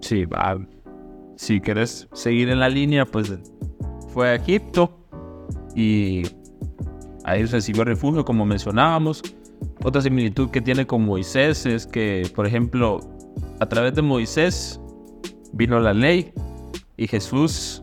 Sí, 0.00 0.26
va. 0.26 0.58
Si 1.36 1.60
quieres 1.60 2.08
seguir 2.12 2.50
en 2.50 2.60
la 2.60 2.68
línea, 2.68 3.04
pues 3.06 3.32
fue 4.12 4.28
a 4.28 4.34
Egipto 4.34 4.96
y 5.74 6.22
ahí 7.24 7.44
recibió 7.44 7.84
refugio, 7.84 8.24
como 8.24 8.46
mencionábamos. 8.46 9.22
Otra 9.82 10.02
similitud 10.02 10.50
que 10.50 10.60
tiene 10.60 10.86
con 10.86 11.04
Moisés 11.04 11.66
es 11.66 11.86
que, 11.86 12.30
por 12.34 12.46
ejemplo, 12.46 13.00
a 13.60 13.66
través 13.66 13.94
de 13.94 14.02
Moisés 14.02 14.80
vino 15.52 15.80
la 15.80 15.92
ley 15.92 16.32
y 16.96 17.06
Jesús 17.06 17.82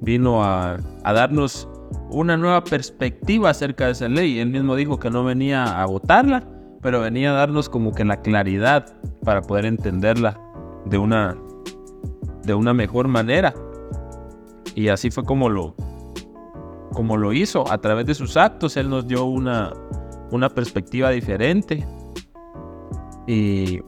vino 0.00 0.42
a, 0.42 0.78
a 1.04 1.12
darnos 1.12 1.68
una 2.10 2.36
nueva 2.36 2.64
perspectiva 2.64 3.50
acerca 3.50 3.86
de 3.86 3.92
esa 3.92 4.08
ley. 4.08 4.38
Él 4.38 4.50
mismo 4.50 4.76
dijo 4.76 4.98
que 4.98 5.10
no 5.10 5.24
venía 5.24 5.80
a 5.80 5.86
votarla, 5.86 6.44
pero 6.82 7.00
venía 7.00 7.30
a 7.30 7.34
darnos 7.34 7.68
como 7.68 7.92
que 7.92 8.04
la 8.04 8.20
claridad 8.20 8.94
para 9.24 9.42
poder 9.42 9.66
entenderla 9.66 10.40
de 10.84 10.98
una, 10.98 11.36
de 12.44 12.54
una 12.54 12.74
mejor 12.74 13.08
manera. 13.08 13.54
Y 14.74 14.88
así 14.88 15.10
fue 15.10 15.24
como 15.24 15.48
lo, 15.48 15.74
como 16.96 17.18
lo 17.18 17.34
hizo. 17.34 17.70
A 17.70 17.78
través 17.78 18.06
de 18.06 18.14
sus 18.14 18.38
actos, 18.38 18.76
Él 18.78 18.88
nos 18.88 19.06
dio 19.06 19.26
una, 19.26 19.70
una 20.30 20.48
perspectiva 20.48 21.10
diferente. 21.10 21.86
Y, 23.26 23.80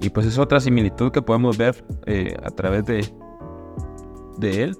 y 0.00 0.10
pues 0.10 0.26
es 0.26 0.38
otra 0.38 0.60
similitud 0.60 1.10
que 1.10 1.20
podemos 1.20 1.58
ver 1.58 1.84
eh, 2.06 2.36
a 2.44 2.50
través 2.50 2.86
de, 2.86 3.04
de 4.38 4.62
Él. 4.62 4.78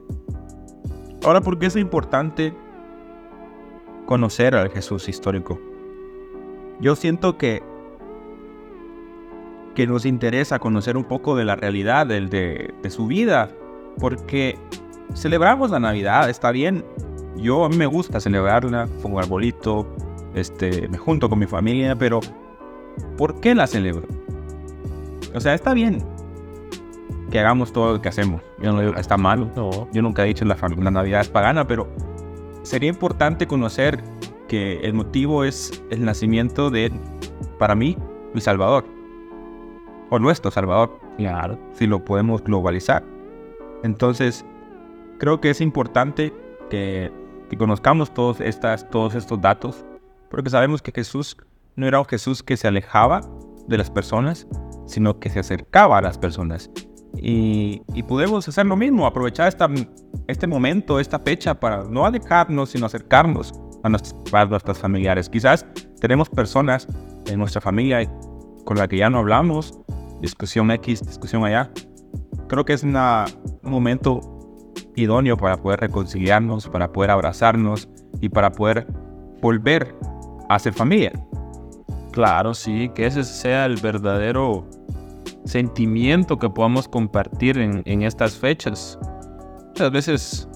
Ahora, 1.25 1.41
¿por 1.41 1.59
qué 1.59 1.67
es 1.67 1.77
importante 1.77 2.55
conocer 4.07 4.55
al 4.55 4.71
Jesús 4.71 5.09
histórico? 5.09 5.59
Yo 6.81 6.95
siento 6.95 7.37
que, 7.37 7.65
que 9.75 9.89
nos 9.89 10.07
interesa 10.07 10.61
conocer 10.61 10.97
un 10.97 11.05
poco 11.05 11.35
de 11.35 11.45
la 11.45 11.57
realidad 11.57 12.07
de, 12.07 12.73
de 12.81 12.91
su 12.91 13.09
vida, 13.09 13.51
porque 13.99 14.57
celebramos 15.15 15.71
la 15.71 15.81
Navidad, 15.81 16.29
está 16.31 16.51
bien. 16.51 16.85
Yo 17.37 17.65
a 17.65 17.69
mí 17.69 17.77
me 17.77 17.87
gusta 17.87 18.21
celebrarla, 18.21 18.89
pongo 19.03 19.19
arbolito, 19.19 19.87
este, 20.35 20.89
me 20.89 20.99
junto 20.99 21.29
con 21.29 21.39
mi 21.39 21.47
familia, 21.47 21.97
pero 21.97 22.21
¿por 23.17 23.41
qué 23.41 23.55
la 23.55 23.67
celebro? 23.67 24.07
O 25.35 25.41
sea, 25.41 25.55
está 25.55 25.73
bien 25.75 26.05
que 27.31 27.41
hagamos 27.41 27.73
todo 27.73 27.95
lo 27.95 28.03
que 28.03 28.11
hacemos. 28.11 28.43
Yo 28.61 28.73
no 28.73 28.81
digo 28.81 28.95
está 28.97 29.17
malo. 29.17 29.51
No. 29.57 29.89
Yo 29.93 30.03
nunca 30.03 30.23
he 30.23 30.27
dicho 30.27 30.45
la, 30.45 30.57
la 30.79 30.91
Navidad 30.91 31.23
es 31.23 31.29
pagana, 31.29 31.67
pero 31.67 31.89
sería 32.63 32.91
importante 32.91 33.47
conocer 33.47 34.03
que 34.49 34.81
el 34.81 34.93
motivo 34.93 35.43
es 35.45 35.83
el 35.89 36.05
nacimiento 36.05 36.71
de, 36.71 36.93
para 37.59 37.75
mí, 37.75 37.97
mi 38.35 38.43
Salvador. 38.43 38.85
O 40.11 40.19
nuestro 40.19 40.51
Salvador, 40.51 41.01
Claro. 41.17 41.59
si 41.73 41.87
lo 41.87 42.05
podemos 42.05 42.45
globalizar. 42.45 43.03
Entonces, 43.83 44.45
creo 45.23 45.41
que 45.41 45.51
es 45.51 45.61
importante 45.61 46.35
que, 46.69 47.13
que 47.49 47.57
conozcamos 47.57 48.13
todos, 48.13 48.41
estas, 48.41 48.91
todos 48.91 49.15
estos 49.15 49.41
datos, 49.41 49.85
porque 50.29 50.51
sabemos 50.51 50.83
que 50.83 50.91
Jesús 50.91 51.37
no 51.77 51.87
era 51.87 52.01
un 52.01 52.07
Jesús 52.07 52.43
que 52.43 52.57
se 52.57 52.67
alejaba 52.67 53.21
de 53.69 53.79
las 53.79 53.89
personas, 53.89 54.49
sino 54.85 55.21
que 55.21 55.31
se 55.31 55.39
acercaba 55.39 55.99
a 55.99 56.03
las 56.03 56.19
personas. 56.19 56.73
Y, 57.17 57.83
y 57.95 58.03
podemos 58.03 58.49
hacer 58.49 58.67
lo 58.67 58.75
mismo, 58.75 59.07
aprovechar 59.07 59.47
esta, 59.47 59.69
este 60.27 60.49
momento, 60.49 60.99
esta 60.99 61.21
fecha, 61.21 61.55
para 61.55 61.85
no 61.85 62.05
alejarnos, 62.05 62.71
sino 62.71 62.87
acercarnos 62.87 63.53
a, 63.85 63.91
nuestros, 63.91 64.35
a 64.35 64.45
nuestros 64.47 64.79
familiares. 64.81 65.29
Quizás 65.29 65.65
tenemos 66.01 66.29
personas 66.29 66.89
en 67.27 67.39
nuestra 67.39 67.61
familia 67.61 68.11
con 68.65 68.77
la 68.77 68.89
que 68.89 68.97
ya 68.97 69.09
no 69.09 69.19
hablamos, 69.19 69.79
discusión 70.21 70.73
X, 70.73 71.07
discusión 71.07 71.45
allá. 71.45 71.71
Creo 72.49 72.65
que 72.65 72.73
es 72.73 72.83
una- 72.83 73.27
un 73.63 73.71
momento 73.71 74.32
idóneo 74.97 75.37
para 75.37 75.57
poder 75.57 75.81
reconciliarnos, 75.81 76.69
para 76.69 76.93
poder 76.93 77.11
abrazarnos 77.11 77.89
y 78.21 78.29
para 78.29 78.53
poder 78.53 78.87
volver 79.41 79.95
a 80.49 80.59
ser 80.59 80.73
familia. 80.73 81.13
Claro, 82.13 82.55
sí, 82.55 82.91
que 82.95 83.07
ese 83.07 83.25
sea 83.25 83.67
el 83.67 83.77
verdadero 83.77 84.67
sentimiento 85.45 86.39
que 86.39 86.49
podamos 86.49 86.87
compartir 86.89 87.59
en, 87.59 87.83
en 87.87 88.03
estas 88.03 88.37
fechas. 88.37 88.99
Muchas 89.69 89.91
veces 89.91 90.49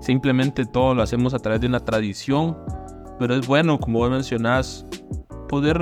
simplemente 0.00 0.66
todo 0.66 0.94
lo 0.94 1.02
hacemos 1.02 1.34
a 1.34 1.38
través 1.38 1.60
de 1.60 1.68
una 1.68 1.80
tradición, 1.80 2.56
pero 3.18 3.34
es 3.34 3.46
bueno, 3.46 3.78
como 3.78 4.00
vos 4.00 4.10
mencionás, 4.10 4.84
poder 5.48 5.80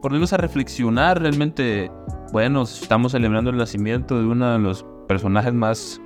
ponernos 0.00 0.32
a 0.32 0.36
reflexionar 0.36 1.20
realmente. 1.20 1.90
Bueno, 2.32 2.62
estamos 2.62 3.12
celebrando 3.12 3.50
el 3.50 3.56
nacimiento 3.56 4.18
de 4.18 4.26
uno 4.26 4.52
de 4.52 4.58
los 4.58 4.84
personajes 5.08 5.52
más, 5.52 6.00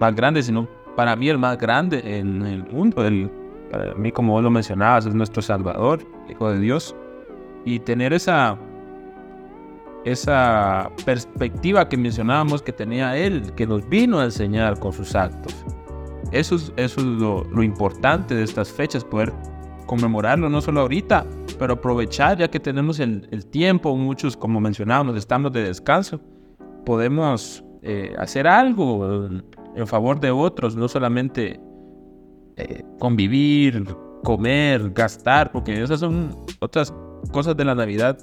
más 0.00 0.14
grandes, 0.16 0.46
sino 0.46 0.66
para 0.96 1.14
mí 1.14 1.28
el 1.28 1.38
más 1.38 1.58
grande 1.58 2.18
en 2.18 2.42
el 2.42 2.64
mundo. 2.64 3.06
El, 3.06 3.30
para 3.70 3.94
mí, 3.94 4.10
como 4.10 4.32
vos 4.32 4.42
lo 4.42 4.50
mencionabas, 4.50 5.06
es 5.06 5.14
nuestro 5.14 5.42
Salvador, 5.42 6.00
Hijo 6.28 6.50
de 6.50 6.58
Dios. 6.58 6.96
Y 7.64 7.78
tener 7.78 8.12
esa, 8.12 8.58
esa 10.04 10.90
perspectiva 11.04 11.88
que 11.88 11.96
mencionábamos 11.96 12.62
que 12.62 12.72
tenía 12.72 13.16
Él, 13.16 13.52
que 13.54 13.66
nos 13.66 13.88
vino 13.88 14.20
a 14.20 14.24
enseñar 14.24 14.78
con 14.78 14.92
sus 14.92 15.14
actos. 15.14 15.64
Eso 16.32 16.56
es, 16.56 16.72
eso 16.76 17.00
es 17.00 17.06
lo, 17.06 17.44
lo 17.44 17.62
importante 17.62 18.34
de 18.34 18.42
estas 18.42 18.70
fechas, 18.70 19.04
poder 19.04 19.32
conmemorarlo 19.86 20.48
no 20.48 20.60
solo 20.60 20.80
ahorita, 20.80 21.26
pero 21.58 21.74
aprovechar 21.74 22.38
ya 22.38 22.48
que 22.48 22.58
tenemos 22.58 22.98
el, 23.00 23.28
el 23.30 23.46
tiempo, 23.46 23.96
muchos, 23.96 24.36
como 24.36 24.60
mencionábamos, 24.60 25.16
estamos 25.16 25.52
de 25.52 25.64
descanso, 25.64 26.20
podemos 26.84 27.63
eh, 27.86 28.14
hacer 28.18 28.46
algo 28.46 29.28
en 29.76 29.86
favor 29.86 30.18
de 30.18 30.30
otros, 30.30 30.74
no 30.74 30.88
solamente 30.88 31.60
eh, 32.56 32.82
convivir, 32.98 33.84
comer, 34.22 34.90
gastar, 34.92 35.52
porque 35.52 35.82
esas 35.82 36.00
son 36.00 36.34
otras 36.60 36.94
cosas 37.30 37.54
de 37.58 37.64
la 37.66 37.74
Navidad 37.74 38.16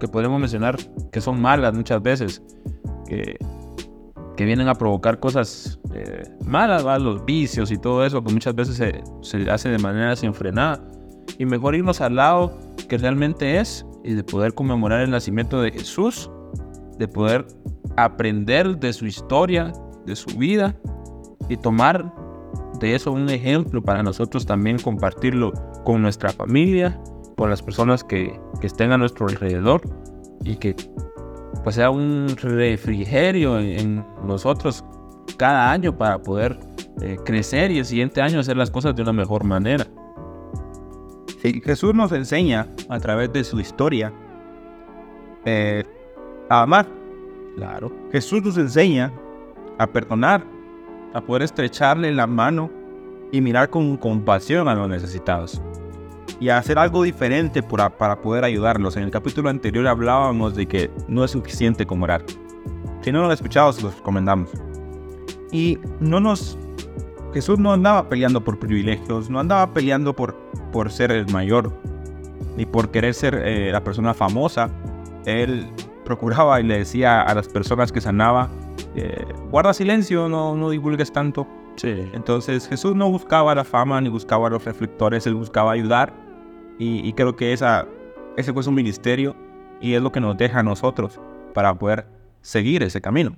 que 0.00 0.08
podemos 0.08 0.40
mencionar 0.40 0.76
que 1.12 1.20
son 1.20 1.40
malas 1.40 1.74
muchas 1.74 2.02
veces, 2.02 2.42
que, 3.06 3.38
que 4.36 4.44
vienen 4.44 4.66
a 4.66 4.74
provocar 4.74 5.20
cosas 5.20 5.78
eh, 5.94 6.24
malas, 6.44 6.84
¿va? 6.84 6.98
los 6.98 7.24
vicios 7.24 7.70
y 7.70 7.78
todo 7.78 8.04
eso, 8.04 8.24
que 8.24 8.32
muchas 8.32 8.56
veces 8.56 8.74
se, 8.74 9.00
se 9.20 9.48
hace 9.48 9.68
de 9.68 9.78
manera 9.78 10.10
desenfrenada. 10.10 10.82
Y 11.38 11.46
mejor 11.46 11.76
irnos 11.76 12.00
al 12.00 12.16
lado 12.16 12.58
que 12.88 12.98
realmente 12.98 13.60
es 13.60 13.86
y 14.02 14.14
de 14.14 14.24
poder 14.24 14.54
conmemorar 14.54 15.02
el 15.02 15.10
nacimiento 15.10 15.62
de 15.62 15.70
Jesús, 15.70 16.28
de 16.98 17.06
poder 17.06 17.46
aprender 17.96 18.78
de 18.78 18.92
su 18.92 19.06
historia, 19.06 19.72
de 20.06 20.16
su 20.16 20.36
vida 20.38 20.74
y 21.48 21.56
tomar 21.56 22.12
de 22.80 22.94
eso 22.94 23.12
un 23.12 23.28
ejemplo 23.30 23.82
para 23.82 24.02
nosotros 24.02 24.46
también 24.46 24.78
compartirlo 24.78 25.52
con 25.84 26.02
nuestra 26.02 26.30
familia, 26.30 27.00
con 27.36 27.50
las 27.50 27.62
personas 27.62 28.02
que, 28.02 28.38
que 28.60 28.66
estén 28.66 28.92
a 28.92 28.98
nuestro 28.98 29.26
alrededor 29.26 29.82
y 30.44 30.56
que 30.56 30.74
pues 31.62 31.76
sea 31.76 31.90
un 31.90 32.28
refrigerio 32.36 33.58
en, 33.58 34.04
nosotros 34.24 34.84
cada 35.36 35.70
año 35.72 35.96
para 35.96 36.18
poder 36.18 36.58
eh, 37.00 37.16
crecer 37.24 37.70
y 37.70 37.78
el 37.78 37.84
siguiente 37.84 38.20
año 38.20 38.40
hacer 38.40 38.56
las 38.56 38.70
cosas 38.70 38.94
de 38.94 39.02
una 39.02 39.12
mejor 39.12 39.44
manera. 39.44 39.86
Sí, 41.42 41.60
Jesús 41.64 41.94
nos 41.94 42.12
enseña 42.12 42.68
a 42.88 42.98
través 42.98 43.32
de 43.32 43.44
su 43.44 43.60
historia 43.60 44.12
eh, 45.44 45.84
a 46.48 46.62
amar. 46.62 47.03
Claro. 47.56 47.92
Jesús 48.12 48.42
nos 48.42 48.58
enseña 48.58 49.12
a 49.78 49.86
perdonar, 49.86 50.44
a 51.12 51.20
poder 51.20 51.42
estrecharle 51.42 52.12
la 52.12 52.26
mano 52.26 52.70
y 53.32 53.40
mirar 53.40 53.70
con 53.70 53.96
compasión 53.96 54.68
a 54.68 54.74
los 54.74 54.88
necesitados. 54.88 55.60
Y 56.40 56.48
a 56.48 56.58
hacer 56.58 56.78
algo 56.78 57.02
diferente 57.02 57.62
para, 57.62 57.90
para 57.90 58.20
poder 58.20 58.44
ayudarlos. 58.44 58.96
En 58.96 59.04
el 59.04 59.10
capítulo 59.10 59.48
anterior 59.48 59.86
hablábamos 59.86 60.54
de 60.54 60.66
que 60.66 60.90
no 61.08 61.24
es 61.24 61.30
suficiente 61.30 61.86
con 61.86 62.02
orar. 62.02 62.24
Si 63.02 63.12
no 63.12 63.20
lo 63.20 63.26
han 63.26 63.32
escuchado, 63.32 63.72
se 63.72 63.82
los 63.82 63.96
recomendamos. 63.96 64.50
Y 65.52 65.78
no 66.00 66.20
nos... 66.20 66.58
Jesús 67.32 67.58
no 67.58 67.72
andaba 67.72 68.08
peleando 68.08 68.42
por 68.42 68.58
privilegios, 68.58 69.28
no 69.28 69.40
andaba 69.40 69.72
peleando 69.72 70.14
por, 70.14 70.36
por 70.72 70.90
ser 70.90 71.10
el 71.10 71.26
mayor, 71.32 71.72
ni 72.56 72.64
por 72.64 72.90
querer 72.90 73.12
ser 73.12 73.34
eh, 73.44 73.70
la 73.72 73.82
persona 73.82 74.14
famosa. 74.14 74.70
Él 75.26 75.66
procuraba 76.04 76.60
y 76.60 76.64
le 76.64 76.78
decía 76.78 77.22
a 77.22 77.34
las 77.34 77.48
personas 77.48 77.92
que 77.92 78.00
sanaba, 78.00 78.50
eh, 78.94 79.24
guarda 79.50 79.74
silencio, 79.74 80.28
no, 80.28 80.54
no 80.54 80.70
divulgues 80.70 81.12
tanto. 81.12 81.46
Sí. 81.76 82.08
Entonces 82.12 82.68
Jesús 82.68 82.94
no 82.94 83.10
buscaba 83.10 83.54
la 83.54 83.64
fama 83.64 84.00
ni 84.00 84.08
buscaba 84.08 84.48
los 84.48 84.64
reflectores, 84.64 85.26
él 85.26 85.34
buscaba 85.34 85.72
ayudar. 85.72 86.12
Y, 86.78 87.06
y 87.06 87.12
creo 87.12 87.36
que 87.36 87.52
esa, 87.52 87.86
ese 88.36 88.52
fue 88.52 88.62
su 88.62 88.72
ministerio 88.72 89.36
y 89.80 89.94
es 89.94 90.02
lo 90.02 90.12
que 90.12 90.20
nos 90.20 90.36
deja 90.36 90.60
a 90.60 90.62
nosotros 90.62 91.20
para 91.52 91.74
poder 91.74 92.06
seguir 92.40 92.82
ese 92.82 93.00
camino. 93.00 93.36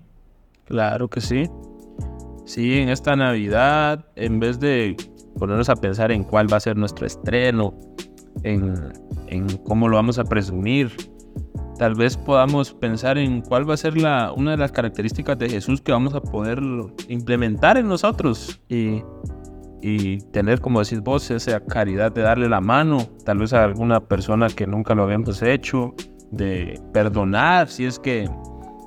Claro 0.65 1.09
que 1.09 1.21
sí. 1.21 1.49
Sí, 2.45 2.79
en 2.79 2.89
esta 2.89 3.17
Navidad, 3.17 4.07
en 4.15 4.39
vez 4.41 4.61
de 4.61 4.97
ponernos 5.39 5.69
a 5.69 5.77
pensar 5.77 6.13
en 6.13 6.25
cuál 6.25 6.53
va 6.53 6.57
a 6.57 6.61
ser 6.61 6.77
nuestro 6.77 7.07
estreno, 7.07 7.75
en, 8.43 8.75
en 9.27 9.49
cómo 9.59 9.89
lo 9.89 9.97
vamos 9.97 10.19
a 10.19 10.25
presumir, 10.25 10.93
tal 11.79 11.95
vez 11.95 12.17
podamos 12.17 12.73
pensar 12.73 13.19
en 13.19 13.43
cuál 13.43 13.69
va 13.69 13.75
a 13.75 13.77
ser 13.77 13.97
la, 13.97 14.33
una 14.33 14.53
de 14.53 14.57
las 14.57 14.73
características 14.73 15.39
de 15.39 15.49
Jesús 15.49 15.81
que 15.81 15.93
vamos 15.93 16.15
a 16.15 16.21
poder 16.21 16.61
implementar 17.09 17.77
en 17.77 17.89
nosotros 17.89 18.61
y, 18.69 19.03
y 19.83 20.19
tener, 20.33 20.61
como 20.61 20.83
decís 20.83 21.01
vos, 21.01 21.31
esa 21.31 21.61
caridad 21.61 22.13
de 22.13 22.23
darle 22.23 22.49
la 22.49 22.61
mano, 22.61 22.99
tal 23.25 23.39
vez 23.39 23.53
a 23.53 23.65
alguna 23.65 24.01
persona 24.01 24.49
que 24.49 24.67
nunca 24.67 24.95
lo 24.95 25.05
habíamos 25.05 25.43
hecho, 25.43 25.95
de 26.31 26.81
perdonar 26.93 27.69
si 27.69 27.85
es 27.85 27.99
que 27.99 28.29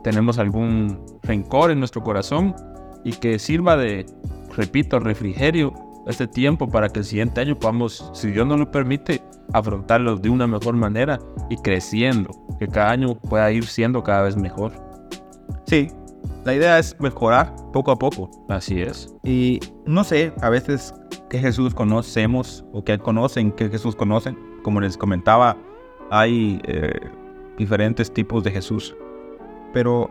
tenemos 0.04 0.40
algún 0.40 1.00
rencor 1.24 1.72
en 1.72 1.80
nuestro 1.80 2.02
corazón 2.02 2.56
y 3.04 3.14
que 3.14 3.40
sirva 3.40 3.78
de, 3.78 4.06
repito, 4.56 5.00
refrigerio 5.00 5.74
este 6.08 6.28
tiempo 6.28 6.68
para 6.68 6.90
que 6.90 7.00
el 7.00 7.06
siguiente 7.06 7.42
año 7.42 7.58
podamos, 7.58 8.10
si 8.14 8.32
Dios 8.32 8.48
nos 8.48 8.60
lo 8.60 8.72
permite, 8.72 9.22
afrontarlo 9.54 10.16
de 10.16 10.30
una 10.30 10.48
mejor 10.48 10.76
manera 10.76 11.20
y 11.50 11.58
creciendo, 11.58 12.30
que 12.60 12.68
cada 12.68 12.92
año 12.92 13.16
pueda 13.16 13.52
ir 13.52 13.66
siendo 13.66 14.04
cada 14.04 14.24
vez 14.24 14.36
mejor. 14.36 14.72
Sí, 15.66 15.90
la 16.46 16.54
idea 16.54 16.80
es 16.80 17.00
mejorar 17.00 17.54
poco 17.74 17.92
a 17.92 18.00
poco. 18.00 18.30
Así 18.50 18.82
es. 18.82 19.14
Y 19.24 19.60
no 19.86 20.04
sé, 20.04 20.34
a 20.42 20.50
veces 20.50 20.94
que 21.30 21.40
Jesús 21.40 21.74
conocemos 21.74 22.66
o 22.74 22.84
que 22.84 22.98
conocen 22.98 23.52
que 23.52 23.70
Jesús 23.70 23.96
conocen. 23.96 24.38
Como 24.64 24.82
les 24.82 24.98
comentaba, 24.98 25.56
hay 26.12 26.62
eh, 26.66 26.92
diferentes 27.58 28.12
tipos 28.12 28.44
de 28.44 28.52
Jesús. 28.52 28.96
Pero 29.74 30.10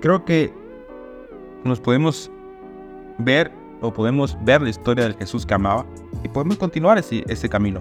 creo 0.00 0.24
que 0.24 0.52
nos 1.64 1.80
podemos 1.80 2.30
ver 3.18 3.52
o 3.80 3.92
podemos 3.92 4.36
ver 4.44 4.62
la 4.62 4.70
historia 4.70 5.04
del 5.04 5.14
Jesús 5.14 5.46
que 5.46 5.54
amaba 5.54 5.86
y 6.24 6.28
podemos 6.28 6.56
continuar 6.58 6.98
ese, 6.98 7.24
ese 7.28 7.48
camino. 7.48 7.80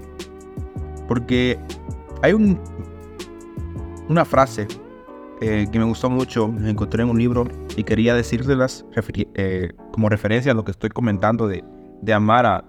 Porque 1.07 1.59
hay 2.21 2.33
un, 2.33 2.59
una 4.09 4.25
frase 4.25 4.67
eh, 5.41 5.67
que 5.71 5.79
me 5.79 5.85
gustó 5.85 6.09
mucho, 6.09 6.47
me 6.47 6.69
encontré 6.69 7.03
en 7.03 7.09
un 7.09 7.17
libro 7.17 7.47
y 7.75 7.83
quería 7.83 8.15
decírselas 8.15 8.85
eh, 9.35 9.71
como 9.91 10.09
referencia 10.09 10.51
a 10.51 10.55
lo 10.55 10.63
que 10.63 10.71
estoy 10.71 10.89
comentando 10.89 11.47
de, 11.47 11.63
de 12.01 12.13
amar 12.13 12.45
a, 12.45 12.65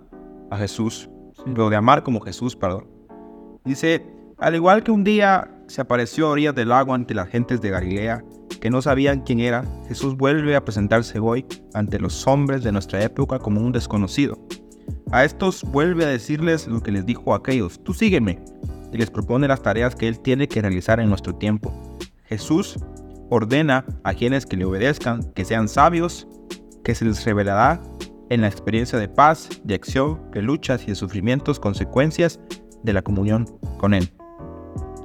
a 0.50 0.56
Jesús, 0.58 1.08
o 1.56 1.70
de 1.70 1.76
amar 1.76 2.02
como 2.02 2.20
Jesús, 2.20 2.56
perdón. 2.56 2.86
Dice, 3.64 4.04
al 4.38 4.54
igual 4.54 4.82
que 4.82 4.90
un 4.90 5.04
día 5.04 5.50
se 5.66 5.80
apareció 5.80 6.26
a 6.26 6.30
orillas 6.30 6.54
del 6.54 6.68
lago 6.68 6.94
ante 6.94 7.14
las 7.14 7.28
gentes 7.28 7.60
de 7.60 7.70
Galilea, 7.70 8.24
que 8.60 8.70
no 8.70 8.82
sabían 8.82 9.20
quién 9.20 9.40
era, 9.40 9.64
Jesús 9.88 10.16
vuelve 10.16 10.56
a 10.56 10.64
presentarse 10.64 11.18
hoy 11.18 11.46
ante 11.74 11.98
los 11.98 12.26
hombres 12.26 12.62
de 12.62 12.72
nuestra 12.72 13.02
época 13.02 13.38
como 13.38 13.60
un 13.60 13.72
desconocido. 13.72 14.38
A 15.10 15.24
estos 15.24 15.62
vuelve 15.62 16.04
a 16.04 16.08
decirles 16.08 16.66
lo 16.66 16.82
que 16.82 16.92
les 16.92 17.06
dijo 17.06 17.32
a 17.32 17.38
aquellos, 17.38 17.82
tú 17.82 17.94
sígueme, 17.94 18.38
y 18.92 18.98
les 18.98 19.10
propone 19.10 19.48
las 19.48 19.62
tareas 19.62 19.94
que 19.94 20.08
él 20.08 20.20
tiene 20.20 20.48
que 20.48 20.60
realizar 20.60 21.00
en 21.00 21.08
nuestro 21.08 21.34
tiempo. 21.34 21.72
Jesús 22.24 22.78
ordena 23.30 23.84
a 24.04 24.14
quienes 24.14 24.46
que 24.46 24.56
le 24.56 24.64
obedezcan 24.64 25.24
que 25.34 25.44
sean 25.44 25.68
sabios, 25.68 26.26
que 26.84 26.94
se 26.94 27.04
les 27.04 27.24
revelará 27.24 27.80
en 28.30 28.42
la 28.42 28.48
experiencia 28.48 28.98
de 28.98 29.08
paz, 29.08 29.48
de 29.64 29.74
acción, 29.74 30.20
de 30.32 30.42
luchas 30.42 30.82
y 30.84 30.88
de 30.88 30.94
sufrimientos 30.94 31.58
consecuencias 31.58 32.40
de 32.82 32.92
la 32.92 33.02
comunión 33.02 33.46
con 33.78 33.94
Él. 33.94 34.12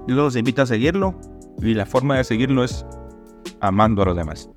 Dios 0.08 0.18
los 0.18 0.36
invita 0.36 0.64
a 0.64 0.66
seguirlo 0.66 1.20
y 1.62 1.74
la 1.74 1.86
forma 1.86 2.18
de 2.18 2.24
seguirlo 2.26 2.64
es 2.64 2.86
amando 3.62 4.02
a 4.02 4.06
los 4.06 4.18
demás. 4.18 4.50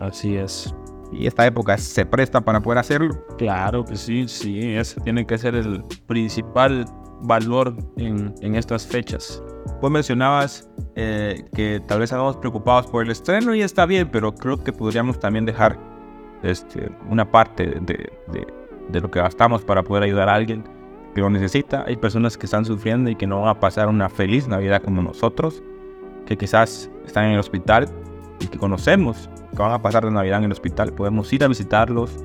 Así 0.00 0.36
es. 0.36 0.74
Y 1.12 1.26
esta 1.26 1.46
época 1.46 1.78
se 1.78 2.04
presta 2.04 2.40
para 2.40 2.60
poder 2.60 2.78
hacerlo. 2.78 3.14
Claro 3.38 3.84
que 3.84 3.96
sí, 3.96 4.28
sí, 4.28 4.74
ese 4.74 5.00
tiene 5.00 5.26
que 5.26 5.38
ser 5.38 5.54
el 5.54 5.82
principal 6.06 6.84
valor 7.22 7.74
en, 7.96 8.34
en 8.42 8.54
estas 8.54 8.86
fechas. 8.86 9.42
Vos 9.80 9.90
mencionabas 9.90 10.68
eh, 10.96 11.44
que 11.54 11.80
tal 11.86 12.00
vez 12.00 12.10
estamos 12.10 12.36
preocupados 12.36 12.86
por 12.86 13.04
el 13.04 13.10
estreno 13.10 13.54
y 13.54 13.62
está 13.62 13.86
bien, 13.86 14.08
pero 14.10 14.34
creo 14.34 14.62
que 14.62 14.72
podríamos 14.72 15.18
también 15.18 15.44
dejar 15.46 15.78
este, 16.42 16.90
una 17.10 17.30
parte 17.30 17.66
de, 17.66 18.10
de- 18.32 18.46
de 18.88 19.00
lo 19.02 19.10
que 19.10 19.20
gastamos 19.20 19.62
para 19.64 19.82
poder 19.82 20.04
ayudar 20.04 20.30
a 20.30 20.34
alguien 20.34 20.64
que 21.14 21.20
lo 21.20 21.28
necesita. 21.28 21.84
Hay 21.86 21.96
personas 21.96 22.38
que 22.38 22.46
están 22.46 22.64
sufriendo 22.64 23.10
y 23.10 23.16
que 23.16 23.26
no 23.26 23.40
van 23.42 23.48
a 23.50 23.60
pasar 23.60 23.88
una 23.88 24.08
feliz 24.08 24.48
Navidad 24.48 24.82
como 24.82 25.02
nosotros, 25.02 25.62
que 26.24 26.36
quizás 26.38 26.90
están 27.04 27.26
en 27.26 27.32
el 27.32 27.38
hospital 27.40 27.86
y 28.40 28.46
que 28.46 28.58
conocemos 28.58 29.28
que 29.52 29.62
van 29.62 29.72
a 29.72 29.82
pasar 29.82 30.04
la 30.04 30.10
Navidad 30.10 30.38
en 30.38 30.44
el 30.44 30.52
hospital. 30.52 30.92
Podemos 30.92 31.32
ir 31.32 31.42
a 31.44 31.48
visitarlos, 31.48 32.16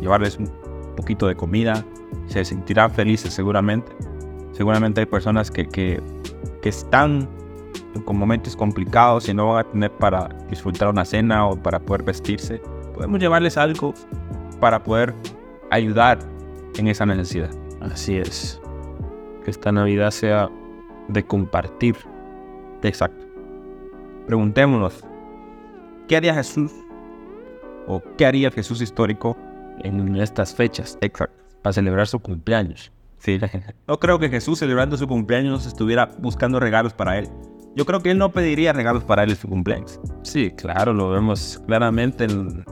llevarles 0.00 0.38
un- 0.38 0.50
poquito 0.96 1.26
de 1.26 1.34
comida, 1.34 1.84
se 2.26 2.44
sentirán 2.44 2.90
felices 2.90 3.32
seguramente. 3.32 3.90
Seguramente 4.52 5.00
hay 5.00 5.06
personas 5.06 5.50
que, 5.50 5.66
que, 5.66 6.02
que 6.60 6.68
están 6.68 7.26
con 8.04 8.18
momentos 8.18 8.54
complicados 8.56 9.26
y 9.28 9.32
no 9.34 9.48
van 9.54 9.66
a 9.66 9.70
tener 9.70 9.90
para 9.92 10.28
disfrutar 10.50 10.88
una 10.90 11.06
cena 11.06 11.46
o 11.46 11.56
para 11.56 11.80
poder 11.80 12.02
vestirse. 12.02 12.60
Podemos 12.92 13.18
llevarles 13.20 13.56
algo 13.56 13.94
para 14.60 14.82
poder 14.82 15.14
ayudar 15.70 16.18
en 16.76 16.88
esa 16.88 17.06
necesidad. 17.06 17.50
Así 17.80 18.18
es. 18.18 18.60
Que 19.44 19.50
esta 19.50 19.72
Navidad 19.72 20.10
sea 20.10 20.50
de 21.08 21.24
compartir. 21.24 21.96
Exacto. 22.82 23.24
Preguntémonos, 24.26 25.04
¿qué 26.12 26.18
haría 26.18 26.34
Jesús? 26.34 26.70
¿O 27.86 28.02
qué 28.18 28.26
haría 28.26 28.48
el 28.48 28.52
Jesús 28.52 28.82
histórico? 28.82 29.34
en 29.82 30.14
estas 30.16 30.54
fechas 30.54 30.98
Exacto. 31.00 31.42
para 31.62 31.72
celebrar 31.72 32.06
su 32.06 32.20
cumpleaños. 32.20 32.92
Sí. 33.16 33.40
No 33.88 33.98
creo 33.98 34.18
que 34.18 34.28
Jesús 34.28 34.58
celebrando 34.58 34.98
su 34.98 35.08
cumpleaños 35.08 35.64
estuviera 35.64 36.10
buscando 36.18 36.60
regalos 36.60 36.92
para 36.92 37.18
él. 37.18 37.30
Yo 37.74 37.86
creo 37.86 38.02
que 38.02 38.10
él 38.10 38.18
no 38.18 38.30
pediría 38.30 38.74
regalos 38.74 39.04
para 39.04 39.22
él 39.22 39.30
en 39.30 39.36
su 39.36 39.48
cumpleaños. 39.48 39.98
Sí, 40.22 40.50
claro, 40.50 40.92
lo 40.92 41.08
vemos 41.08 41.62
claramente 41.66 42.24
en, 42.24 42.62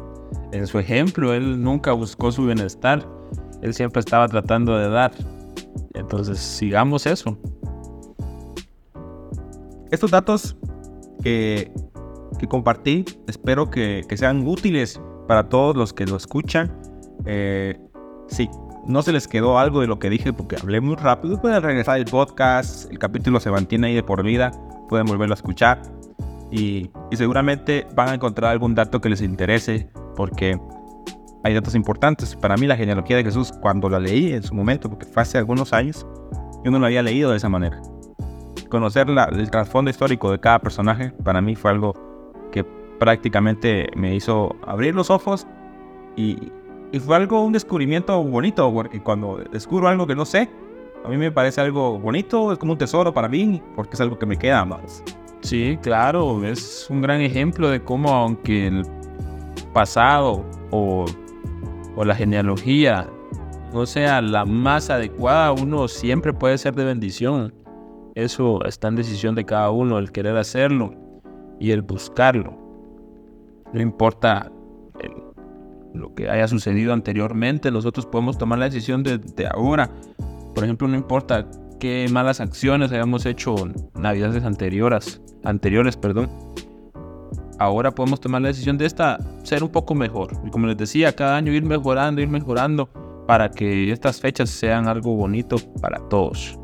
en 0.53 0.67
su 0.67 0.79
ejemplo. 0.79 1.33
Él 1.33 1.63
nunca 1.63 1.93
buscó 1.93 2.31
su 2.31 2.45
bienestar. 2.45 3.09
Él 3.63 3.73
siempre 3.73 4.01
estaba 4.01 4.29
tratando 4.29 4.77
de 4.77 4.91
dar. 4.91 5.13
Entonces, 5.95 6.39
sigamos 6.39 7.07
eso. 7.07 7.39
Estos 9.91 10.11
datos 10.11 10.55
que, 11.23 11.73
que 12.41 12.49
compartí, 12.49 13.05
espero 13.29 13.71
que, 13.71 14.03
que 14.09 14.17
sean 14.17 14.47
útiles 14.47 15.01
para 15.29 15.49
todos 15.49 15.77
los 15.77 15.93
que 15.93 16.07
lo 16.07 16.17
escuchan. 16.17 16.73
Eh, 17.27 17.79
si 18.29 18.49
no 18.87 19.03
se 19.03 19.13
les 19.13 19.29
quedó 19.29 19.59
algo 19.59 19.81
de 19.83 19.87
lo 19.87 19.99
que 19.99 20.09
dije 20.09 20.33
porque 20.33 20.57
hablé 20.61 20.81
muy 20.81 20.97
rápido, 20.97 21.41
pueden 21.41 21.63
regresar 21.63 21.99
el 21.99 22.07
podcast, 22.07 22.91
el 22.91 22.99
capítulo 22.99 23.39
se 23.41 23.51
mantiene 23.51 23.89
ahí 23.89 23.95
de 23.95 24.03
por 24.03 24.23
vida, 24.23 24.53
pueden 24.89 25.07
volverlo 25.07 25.35
a 25.35 25.37
escuchar 25.37 25.83
y, 26.51 26.91
y 27.11 27.17
seguramente 27.17 27.87
van 27.95 28.09
a 28.09 28.15
encontrar 28.15 28.51
algún 28.53 28.75
dato 28.75 29.01
que 29.01 29.11
les 29.11 29.21
interese 29.21 29.91
porque 30.17 30.59
hay 31.45 31.55
datos 31.55 31.75
importantes. 31.75 32.35
Para 32.37 32.57
mí 32.57 32.67
la 32.67 32.77
genealogía 32.77 33.17
de 33.17 33.25
Jesús, 33.25 33.53
cuando 33.61 33.89
la 33.91 34.01
leí 34.01 34.33
en 34.33 34.43
su 34.43 34.55
momento, 34.55 34.89
porque 34.89 35.05
fue 35.07 35.23
hace 35.23 35.37
algunos 35.39 35.73
años, 35.75 36.07
yo 36.65 36.71
no 36.71 36.79
la 36.79 36.87
había 36.87 37.03
leído 37.03 37.31
de 37.31 37.37
esa 37.37 37.49
manera. 37.51 37.81
Conocer 38.71 39.09
la- 39.09 39.25
el 39.25 39.51
trasfondo 39.51 39.91
histórico 39.91 40.31
de 40.31 40.39
cada 40.41 40.59
personaje 40.59 41.11
para 41.25 41.41
mí 41.41 41.55
fue 41.57 41.71
algo 41.71 41.95
prácticamente 43.01 43.89
me 43.97 44.15
hizo 44.15 44.55
abrir 44.65 44.95
los 44.95 45.11
ojos 45.11 45.47
y, 46.17 46.53
y 46.93 47.01
fue 47.01 47.17
algo, 47.17 47.43
un 47.43 47.53
descubrimiento 47.53 48.23
bonito, 48.23 48.73
porque 48.73 49.03
cuando 49.03 49.43
descubro 49.51 49.89
algo 49.89 50.07
que 50.07 50.15
no 50.15 50.25
sé, 50.25 50.49
a 51.05 51.09
mí 51.09 51.17
me 51.17 51.33
parece 51.33 51.63
algo 51.63 51.99
bonito, 51.99 52.53
es 52.53 52.59
como 52.59 52.73
un 52.73 52.79
tesoro 52.79 53.13
para 53.13 53.27
mí, 53.27 53.63
porque 53.75 53.95
es 53.95 54.01
algo 54.03 54.19
que 54.19 54.27
me 54.27 54.37
queda 54.37 54.65
más. 54.67 55.03
Sí, 55.41 55.79
claro, 55.83 56.45
es 56.45 56.89
un 56.91 57.01
gran 57.01 57.23
ejemplo 57.23 57.71
de 57.71 57.83
cómo 57.83 58.11
aunque 58.11 58.67
el 58.67 58.87
pasado 59.73 60.45
o, 60.71 61.07
o 61.97 62.05
la 62.05 62.15
genealogía 62.15 63.09
no 63.73 63.87
sea 63.87 64.21
la 64.21 64.45
más 64.45 64.91
adecuada, 64.91 65.53
uno 65.53 65.89
siempre 65.89 66.35
puede 66.35 66.59
ser 66.59 66.75
de 66.75 66.85
bendición. 66.85 67.55
Eso 68.15 68.63
está 68.67 68.89
en 68.89 68.97
decisión 68.97 69.35
de 69.35 69.47
cada 69.47 69.71
uno, 69.71 69.99
el 69.99 70.13
querer 70.13 70.37
hacerlo 70.37 70.93
y 71.59 71.71
el 71.71 71.81
buscarlo. 71.81 72.70
No 73.73 73.81
importa 73.81 74.51
el- 75.01 75.13
lo 75.99 76.15
que 76.15 76.31
haya 76.31 76.47
sucedido 76.49 76.93
anteriormente, 76.93 77.71
nosotros 77.71 78.07
podemos 78.07 78.39
tomar 78.39 78.59
la 78.59 78.67
decisión 78.67 79.03
de, 79.03 79.19
de 79.19 79.47
ahora. 79.47 79.91
Por 80.55 80.65
ejemplo, 80.65 80.87
no 80.89 80.97
importa 80.97 81.47
qué 81.79 82.07
malas 82.13 82.41
acciones 82.41 82.93
hayamos 82.93 83.27
hecho 83.27 83.55
navidades 83.95 84.45
anteriores, 84.45 85.21
anteriores, 85.45 85.97
perdón. 85.97 86.29
Ahora 87.59 87.91
podemos 87.91 88.21
tomar 88.21 88.41
la 88.43 88.49
decisión 88.49 88.79
de 88.79 88.87
esta 88.87 89.19
ser 89.43 89.63
un 89.63 89.71
poco 89.71 89.95
mejor. 89.95 90.33
Y 90.47 90.51
como 90.51 90.67
les 90.67 90.77
decía, 90.77 91.15
cada 91.15 91.37
año 91.37 91.53
ir 91.53 91.65
mejorando, 91.65 92.21
ir 92.21 92.29
mejorando 92.29 92.89
para 93.27 93.51
que 93.51 93.93
estas 93.93 94.21
fechas 94.21 94.51
sean 94.51 94.89
algo 94.89 95.15
bonito 95.15 95.57
para 95.81 95.99
todos. 96.09 96.59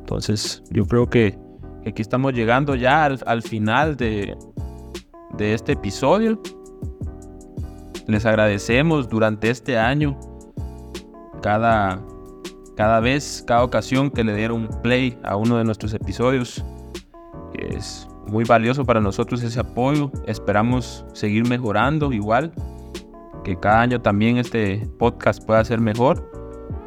Entonces, 0.00 0.62
yo 0.70 0.86
creo 0.86 1.08
que, 1.10 1.38
que 1.82 1.90
aquí 1.90 2.02
estamos 2.02 2.32
llegando 2.32 2.74
ya 2.74 3.04
al, 3.04 3.20
al 3.26 3.42
final 3.42 3.96
de, 3.96 4.36
de 5.36 5.54
este 5.54 5.72
episodio. 5.72 6.40
Les 8.06 8.24
agradecemos 8.24 9.08
durante 9.08 9.50
este 9.50 9.78
año 9.78 10.18
cada, 11.42 12.02
cada 12.76 13.00
vez, 13.00 13.44
cada 13.46 13.62
ocasión 13.64 14.10
que 14.10 14.24
le 14.24 14.34
dieron 14.34 14.68
play 14.82 15.18
a 15.22 15.36
uno 15.36 15.58
de 15.58 15.64
nuestros 15.64 15.94
episodios. 15.94 16.64
Es 17.52 18.08
muy 18.26 18.44
valioso 18.44 18.84
para 18.84 19.00
nosotros 19.00 19.42
ese 19.42 19.60
apoyo. 19.60 20.10
Esperamos 20.26 21.04
seguir 21.12 21.48
mejorando 21.48 22.12
igual. 22.12 22.52
Que 23.44 23.56
cada 23.58 23.80
año 23.80 24.00
también 24.00 24.36
este 24.36 24.86
podcast 24.98 25.44
pueda 25.44 25.64
ser 25.64 25.80
mejor. 25.80 26.30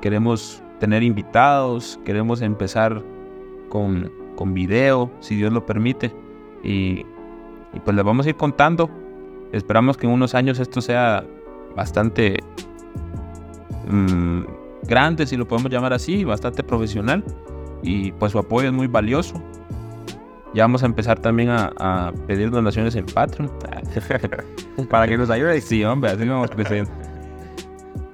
Queremos 0.02 0.64
tener 0.80 1.04
invitados. 1.04 2.00
Queremos 2.06 2.42
empezar 2.42 3.04
con, 3.70 4.12
con 4.36 4.54
video, 4.54 5.12
si 5.20 5.36
Dios 5.36 5.52
lo 5.52 5.66
permite. 5.66 6.14
Y, 6.64 7.06
pues 7.84 7.96
les 7.96 8.06
vamos 8.06 8.26
a 8.26 8.30
ir 8.30 8.36
contando. 8.36 8.90
Esperamos 9.52 9.98
que 9.98 10.08
en 10.08 10.14
unos 10.14 10.36
años 10.36 10.60
esto 10.60 10.82
sea 10.82 11.24
bastante 11.76 12.38
mm, 13.90 14.42
grande, 14.84 15.26
si 15.26 15.38
lo 15.38 15.48
podemos 15.48 15.72
llamar 15.72 15.94
así, 15.94 16.24
bastante 16.24 16.64
profesional. 16.64 17.24
Y 17.84 18.12
pues 18.14 18.32
su 18.32 18.40
apoyo 18.40 18.68
es 18.68 18.74
muy 18.74 18.88
valioso. 18.88 19.42
Ya 20.54 20.64
vamos 20.64 20.84
a 20.84 20.86
empezar 20.86 21.20
también 21.20 21.50
a, 21.50 22.12
pedir 22.28 22.52
donaciones 22.52 22.96
en 22.96 23.06
Patreon. 23.06 23.50
Para 24.90 25.08
que 25.08 25.18
nos 25.18 25.30
ayude. 25.30 25.62
Sí, 25.62 25.84
hombre, 25.84 26.12
así 26.12 26.28
vamos. 26.28 26.50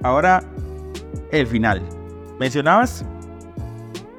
Ahora, 0.02 0.42
el 1.32 1.46
final. 1.46 1.82
Mencionabas 2.38 3.04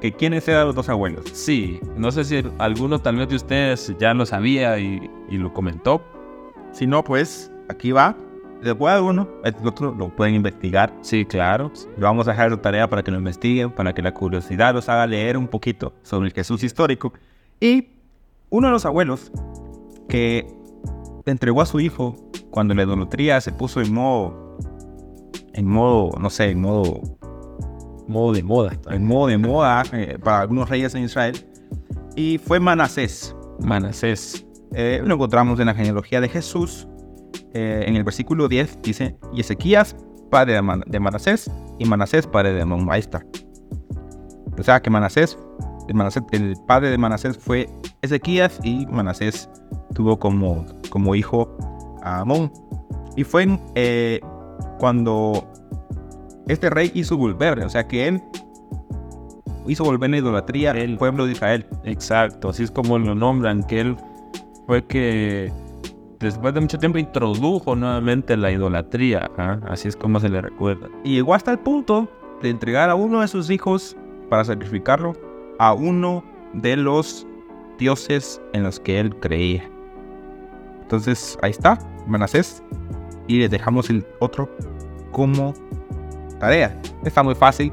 que 0.02 0.12
quiénes 0.12 0.48
eran 0.48 0.68
los 0.68 0.76
dos 0.76 0.90
abuelos. 0.90 1.26
Sí, 1.34 1.80
no 1.96 2.12
sé 2.12 2.24
si 2.24 2.44
alguno 2.58 3.00
tal 3.00 3.18
vez 3.18 3.30
de 3.30 3.36
ustedes 3.36 3.94
ya 4.00 4.14
lo 4.14 4.26
sabía 4.26 4.80
y, 4.80 5.10
y 5.30 5.38
lo 5.38 5.54
comentó. 5.54 6.02
Si 6.72 6.88
no, 6.88 7.04
pues 7.04 7.52
aquí 7.70 7.92
va. 7.92 8.16
Les 8.62 8.78
voy 8.78 8.90
a 8.90 8.96
dar 8.96 9.04
uno, 9.04 9.28
el 9.46 9.56
otro 9.66 9.96
lo 9.98 10.14
pueden 10.14 10.36
investigar. 10.36 10.94
Sí, 11.02 11.26
claro. 11.26 11.72
Le 11.96 12.04
vamos 12.04 12.28
a 12.28 12.32
dejar 12.32 12.52
su 12.52 12.58
tarea 12.58 12.90
para 12.90 13.04
que 13.04 13.12
lo 13.12 13.18
investiguen, 13.18 13.72
para 13.72 13.94
que 13.94 14.02
la 14.02 14.14
curiosidad 14.14 14.74
los 14.74 14.90
haga 14.90 15.08
leer 15.08 15.38
un 15.38 15.48
poquito 15.48 15.94
sobre 16.04 16.28
el 16.28 16.34
Jesús 16.34 16.62
histórico. 16.64 17.14
Y 17.62 17.88
uno 18.50 18.68
de 18.68 18.74
los 18.74 18.86
abuelos 18.86 19.32
que 20.10 20.46
entregó 21.26 21.62
a 21.62 21.66
su 21.66 21.80
hijo 21.80 22.16
cuando 22.50 22.74
la 22.74 22.84
idolatría 22.84 23.40
se 23.40 23.52
puso 23.54 23.80
en 23.80 23.94
modo, 23.94 24.58
en 25.54 25.66
modo, 25.66 26.18
no 26.20 26.30
sé, 26.30 26.50
en 26.50 26.62
modo, 26.62 27.02
Modo 28.10 28.34
de 28.34 28.44
moda. 28.44 28.72
en 28.90 29.06
modo 29.06 29.28
de 29.28 29.38
moda 29.38 29.84
eh, 29.94 30.18
para 30.22 30.42
algunos 30.42 30.68
reyes 30.70 30.94
en 30.96 31.04
Israel. 31.04 31.38
Y 32.16 32.38
fue 32.40 32.60
Manasés. 32.60 33.36
Manasés. 33.62 34.46
Eh, 34.74 35.02
lo 35.06 35.14
encontramos 35.16 35.60
en 35.60 35.68
la 35.68 35.74
genealogía 35.76 36.20
de 36.20 36.28
Jesús. 36.28 36.88
Eh, 37.54 37.84
en 37.88 37.96
el 37.96 38.04
versículo 38.04 38.48
10 38.48 38.82
dice, 38.82 39.16
y 39.34 39.42
Ezequías, 39.42 39.96
padre 40.30 40.54
de, 40.54 40.62
Man- 40.62 40.84
de 40.86 41.00
Manasés, 41.00 41.50
y 41.80 41.86
Manasés, 41.86 42.28
padre 42.28 42.54
de 42.54 42.62
Amón. 42.64 42.88
Ahí 42.92 43.00
está. 43.00 43.24
O 44.58 44.64
sea 44.64 44.82
que 44.82 44.90
Manasés, 44.90 45.38
el, 45.88 45.96
Manasés- 45.96 46.26
el 46.32 46.56
padre 46.68 46.90
de 46.90 46.98
Manasés 46.98 47.38
fue 47.38 47.70
Ezequías 48.02 48.60
y 48.64 48.86
Manasés 48.88 49.50
tuvo 49.94 50.18
como, 50.20 50.66
como 50.90 51.16
hijo 51.16 51.56
a 52.04 52.20
Amón. 52.22 52.52
Y 53.16 53.24
fue 53.24 53.48
eh, 53.76 54.20
cuando 54.80 55.48
este 56.50 56.70
rey 56.70 56.92
hizo 56.96 57.16
volver, 57.16 57.60
o 57.60 57.70
sea 57.70 57.88
que 57.88 58.08
él 58.08 58.22
hizo 59.68 59.84
volver 59.84 60.10
la 60.10 60.18
idolatría 60.18 60.72
al 60.72 60.98
pueblo 60.98 61.26
de 61.26 61.34
Israel. 61.34 61.66
Exacto, 61.84 62.50
así 62.50 62.64
es 62.64 62.72
como 62.72 62.98
lo 62.98 63.14
nombran, 63.14 63.64
que 63.64 63.82
él 63.82 63.96
fue 64.66 64.84
que 64.86 65.52
después 66.20 66.54
de 66.54 66.62
mucho 66.62 66.80
tiempo 66.80 66.98
introdujo 66.98 67.76
nuevamente 67.76 68.36
la 68.36 68.52
idolatría. 68.52 69.30
ajá, 69.32 69.60
Así 69.68 69.88
es 69.88 69.96
como 69.96 70.20
se 70.20 70.30
le 70.30 70.42
recuerda. 70.42 70.90
Y 71.04 71.14
llegó 71.14 71.36
hasta 71.36 71.52
el 71.52 71.60
punto 71.60 72.10
de 72.42 72.50
entregar 72.50 72.90
a 72.90 72.96
uno 72.96 73.22
de 73.22 73.28
sus 73.28 73.50
hijos 73.50 73.96
para 74.30 74.44
sacrificarlo 74.44 75.14
a 75.60 75.74
uno 75.74 76.24
de 76.54 76.78
los 76.78 77.28
dioses 77.78 78.42
en 78.54 78.64
los 78.64 78.80
que 78.80 79.00
él 79.00 79.16
creía. 79.18 79.70
Entonces 80.82 81.38
ahí 81.44 81.52
está, 81.52 81.78
Manasés. 82.08 82.64
Y 83.28 83.38
les 83.38 83.52
dejamos 83.52 83.92
el 83.92 84.04
otro 84.20 84.50
como 85.12 85.54
tarea. 86.40 86.80
Está 87.04 87.22
muy 87.24 87.36
fácil, 87.36 87.72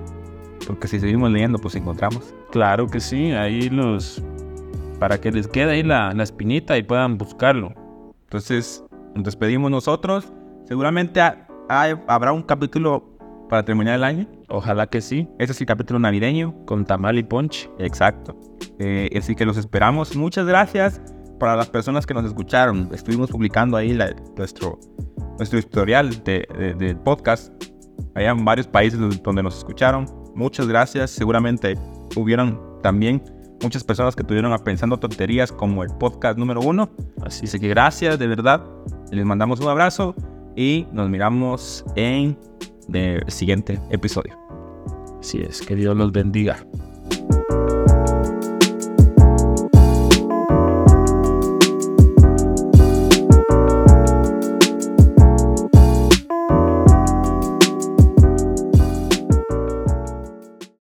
porque 0.67 0.89
si 0.89 1.01
seguimos 1.01 1.31
leyendo, 1.31 1.59
pues 1.59 1.75
encontramos. 1.77 2.35
Claro 2.51 2.87
que 2.87 3.01
sí, 3.01 3.33
ahí 3.33 3.69
los... 3.71 4.23
Para 4.99 5.21
que 5.21 5.31
les 5.31 5.47
quede 5.47 5.73
ahí 5.73 5.83
la, 5.83 6.13
la 6.15 6.23
espinita 6.23 6.79
y 6.79 6.83
puedan 6.83 7.19
buscarlo. 7.19 7.73
Entonces 8.25 8.83
nos 9.15 9.25
despedimos 9.25 9.71
nosotros. 9.71 10.33
Seguramente 10.65 11.21
a- 11.21 11.47
hay- 11.69 11.95
habrá 12.09 12.33
un 12.33 12.43
capítulo 12.43 13.05
para 13.51 13.63
terminar 13.65 13.97
el 13.97 14.05
año. 14.05 14.27
Ojalá 14.49 14.87
que 14.87 15.03
sí. 15.03 15.29
Este 15.39 15.53
es 15.53 15.61
el 15.61 15.67
capítulo 15.67 15.99
navideño. 15.99 16.55
Con 16.65 16.87
tamal 16.87 17.19
y 17.19 17.23
ponche. 17.25 17.69
Exacto. 17.79 18.35
Eh, 18.79 19.11
así 19.19 19.35
que 19.35 19.45
los 19.45 19.59
esperamos. 19.59 20.17
Muchas 20.17 20.47
gracias 20.47 21.03
para 21.39 21.57
las 21.57 21.69
personas 21.69 22.07
que 22.07 22.15
nos 22.15 22.25
escucharon. 22.25 22.89
Estuvimos 22.93 23.31
publicando 23.31 23.77
ahí 23.77 23.93
la- 23.93 24.17
nuestro, 24.39 24.79
nuestro 25.37 25.59
historial 25.59 26.25
de, 26.25 26.49
de- 26.59 26.75
del 26.75 26.97
podcast. 26.97 27.53
Hay 28.17 28.25
en 28.25 28.45
varios 28.45 28.67
países 28.67 28.99
donde- 28.99 29.19
nos 29.43 29.59
escucharon. 29.59 30.07
Muchas 30.35 30.67
gracias. 30.67 31.11
Seguramente 31.11 31.79
hubieron 32.17 32.59
también 32.83 33.23
muchas 33.63 33.85
personas 33.85 34.17
que 34.17 34.23
estuvieron 34.23 34.57
pensando 34.65 34.99
tonterías 34.99 35.53
como 35.53 35.83
el 35.83 35.91
podcast 35.99 36.39
número 36.39 36.61
uno. 36.63 36.89
Así 37.23 37.47
Así 37.47 37.61
que 37.61 37.69
gracias, 37.69 38.19
de 38.19 38.27
verdad. 38.27 38.65
Les 39.13 39.25
mandamos 39.25 39.61
un 39.61 39.69
abrazo 39.69 40.15
y 40.57 40.87
nos 40.93 41.09
miramos 41.11 41.85
en 41.95 42.39
el 42.93 43.31
siguiente 43.31 43.79
episodio. 43.91 44.35
Así 45.21 45.43
es. 45.43 45.61
Que 45.61 45.75
Dios 45.75 45.97
los 45.97 46.11
bendiga. 46.11 46.57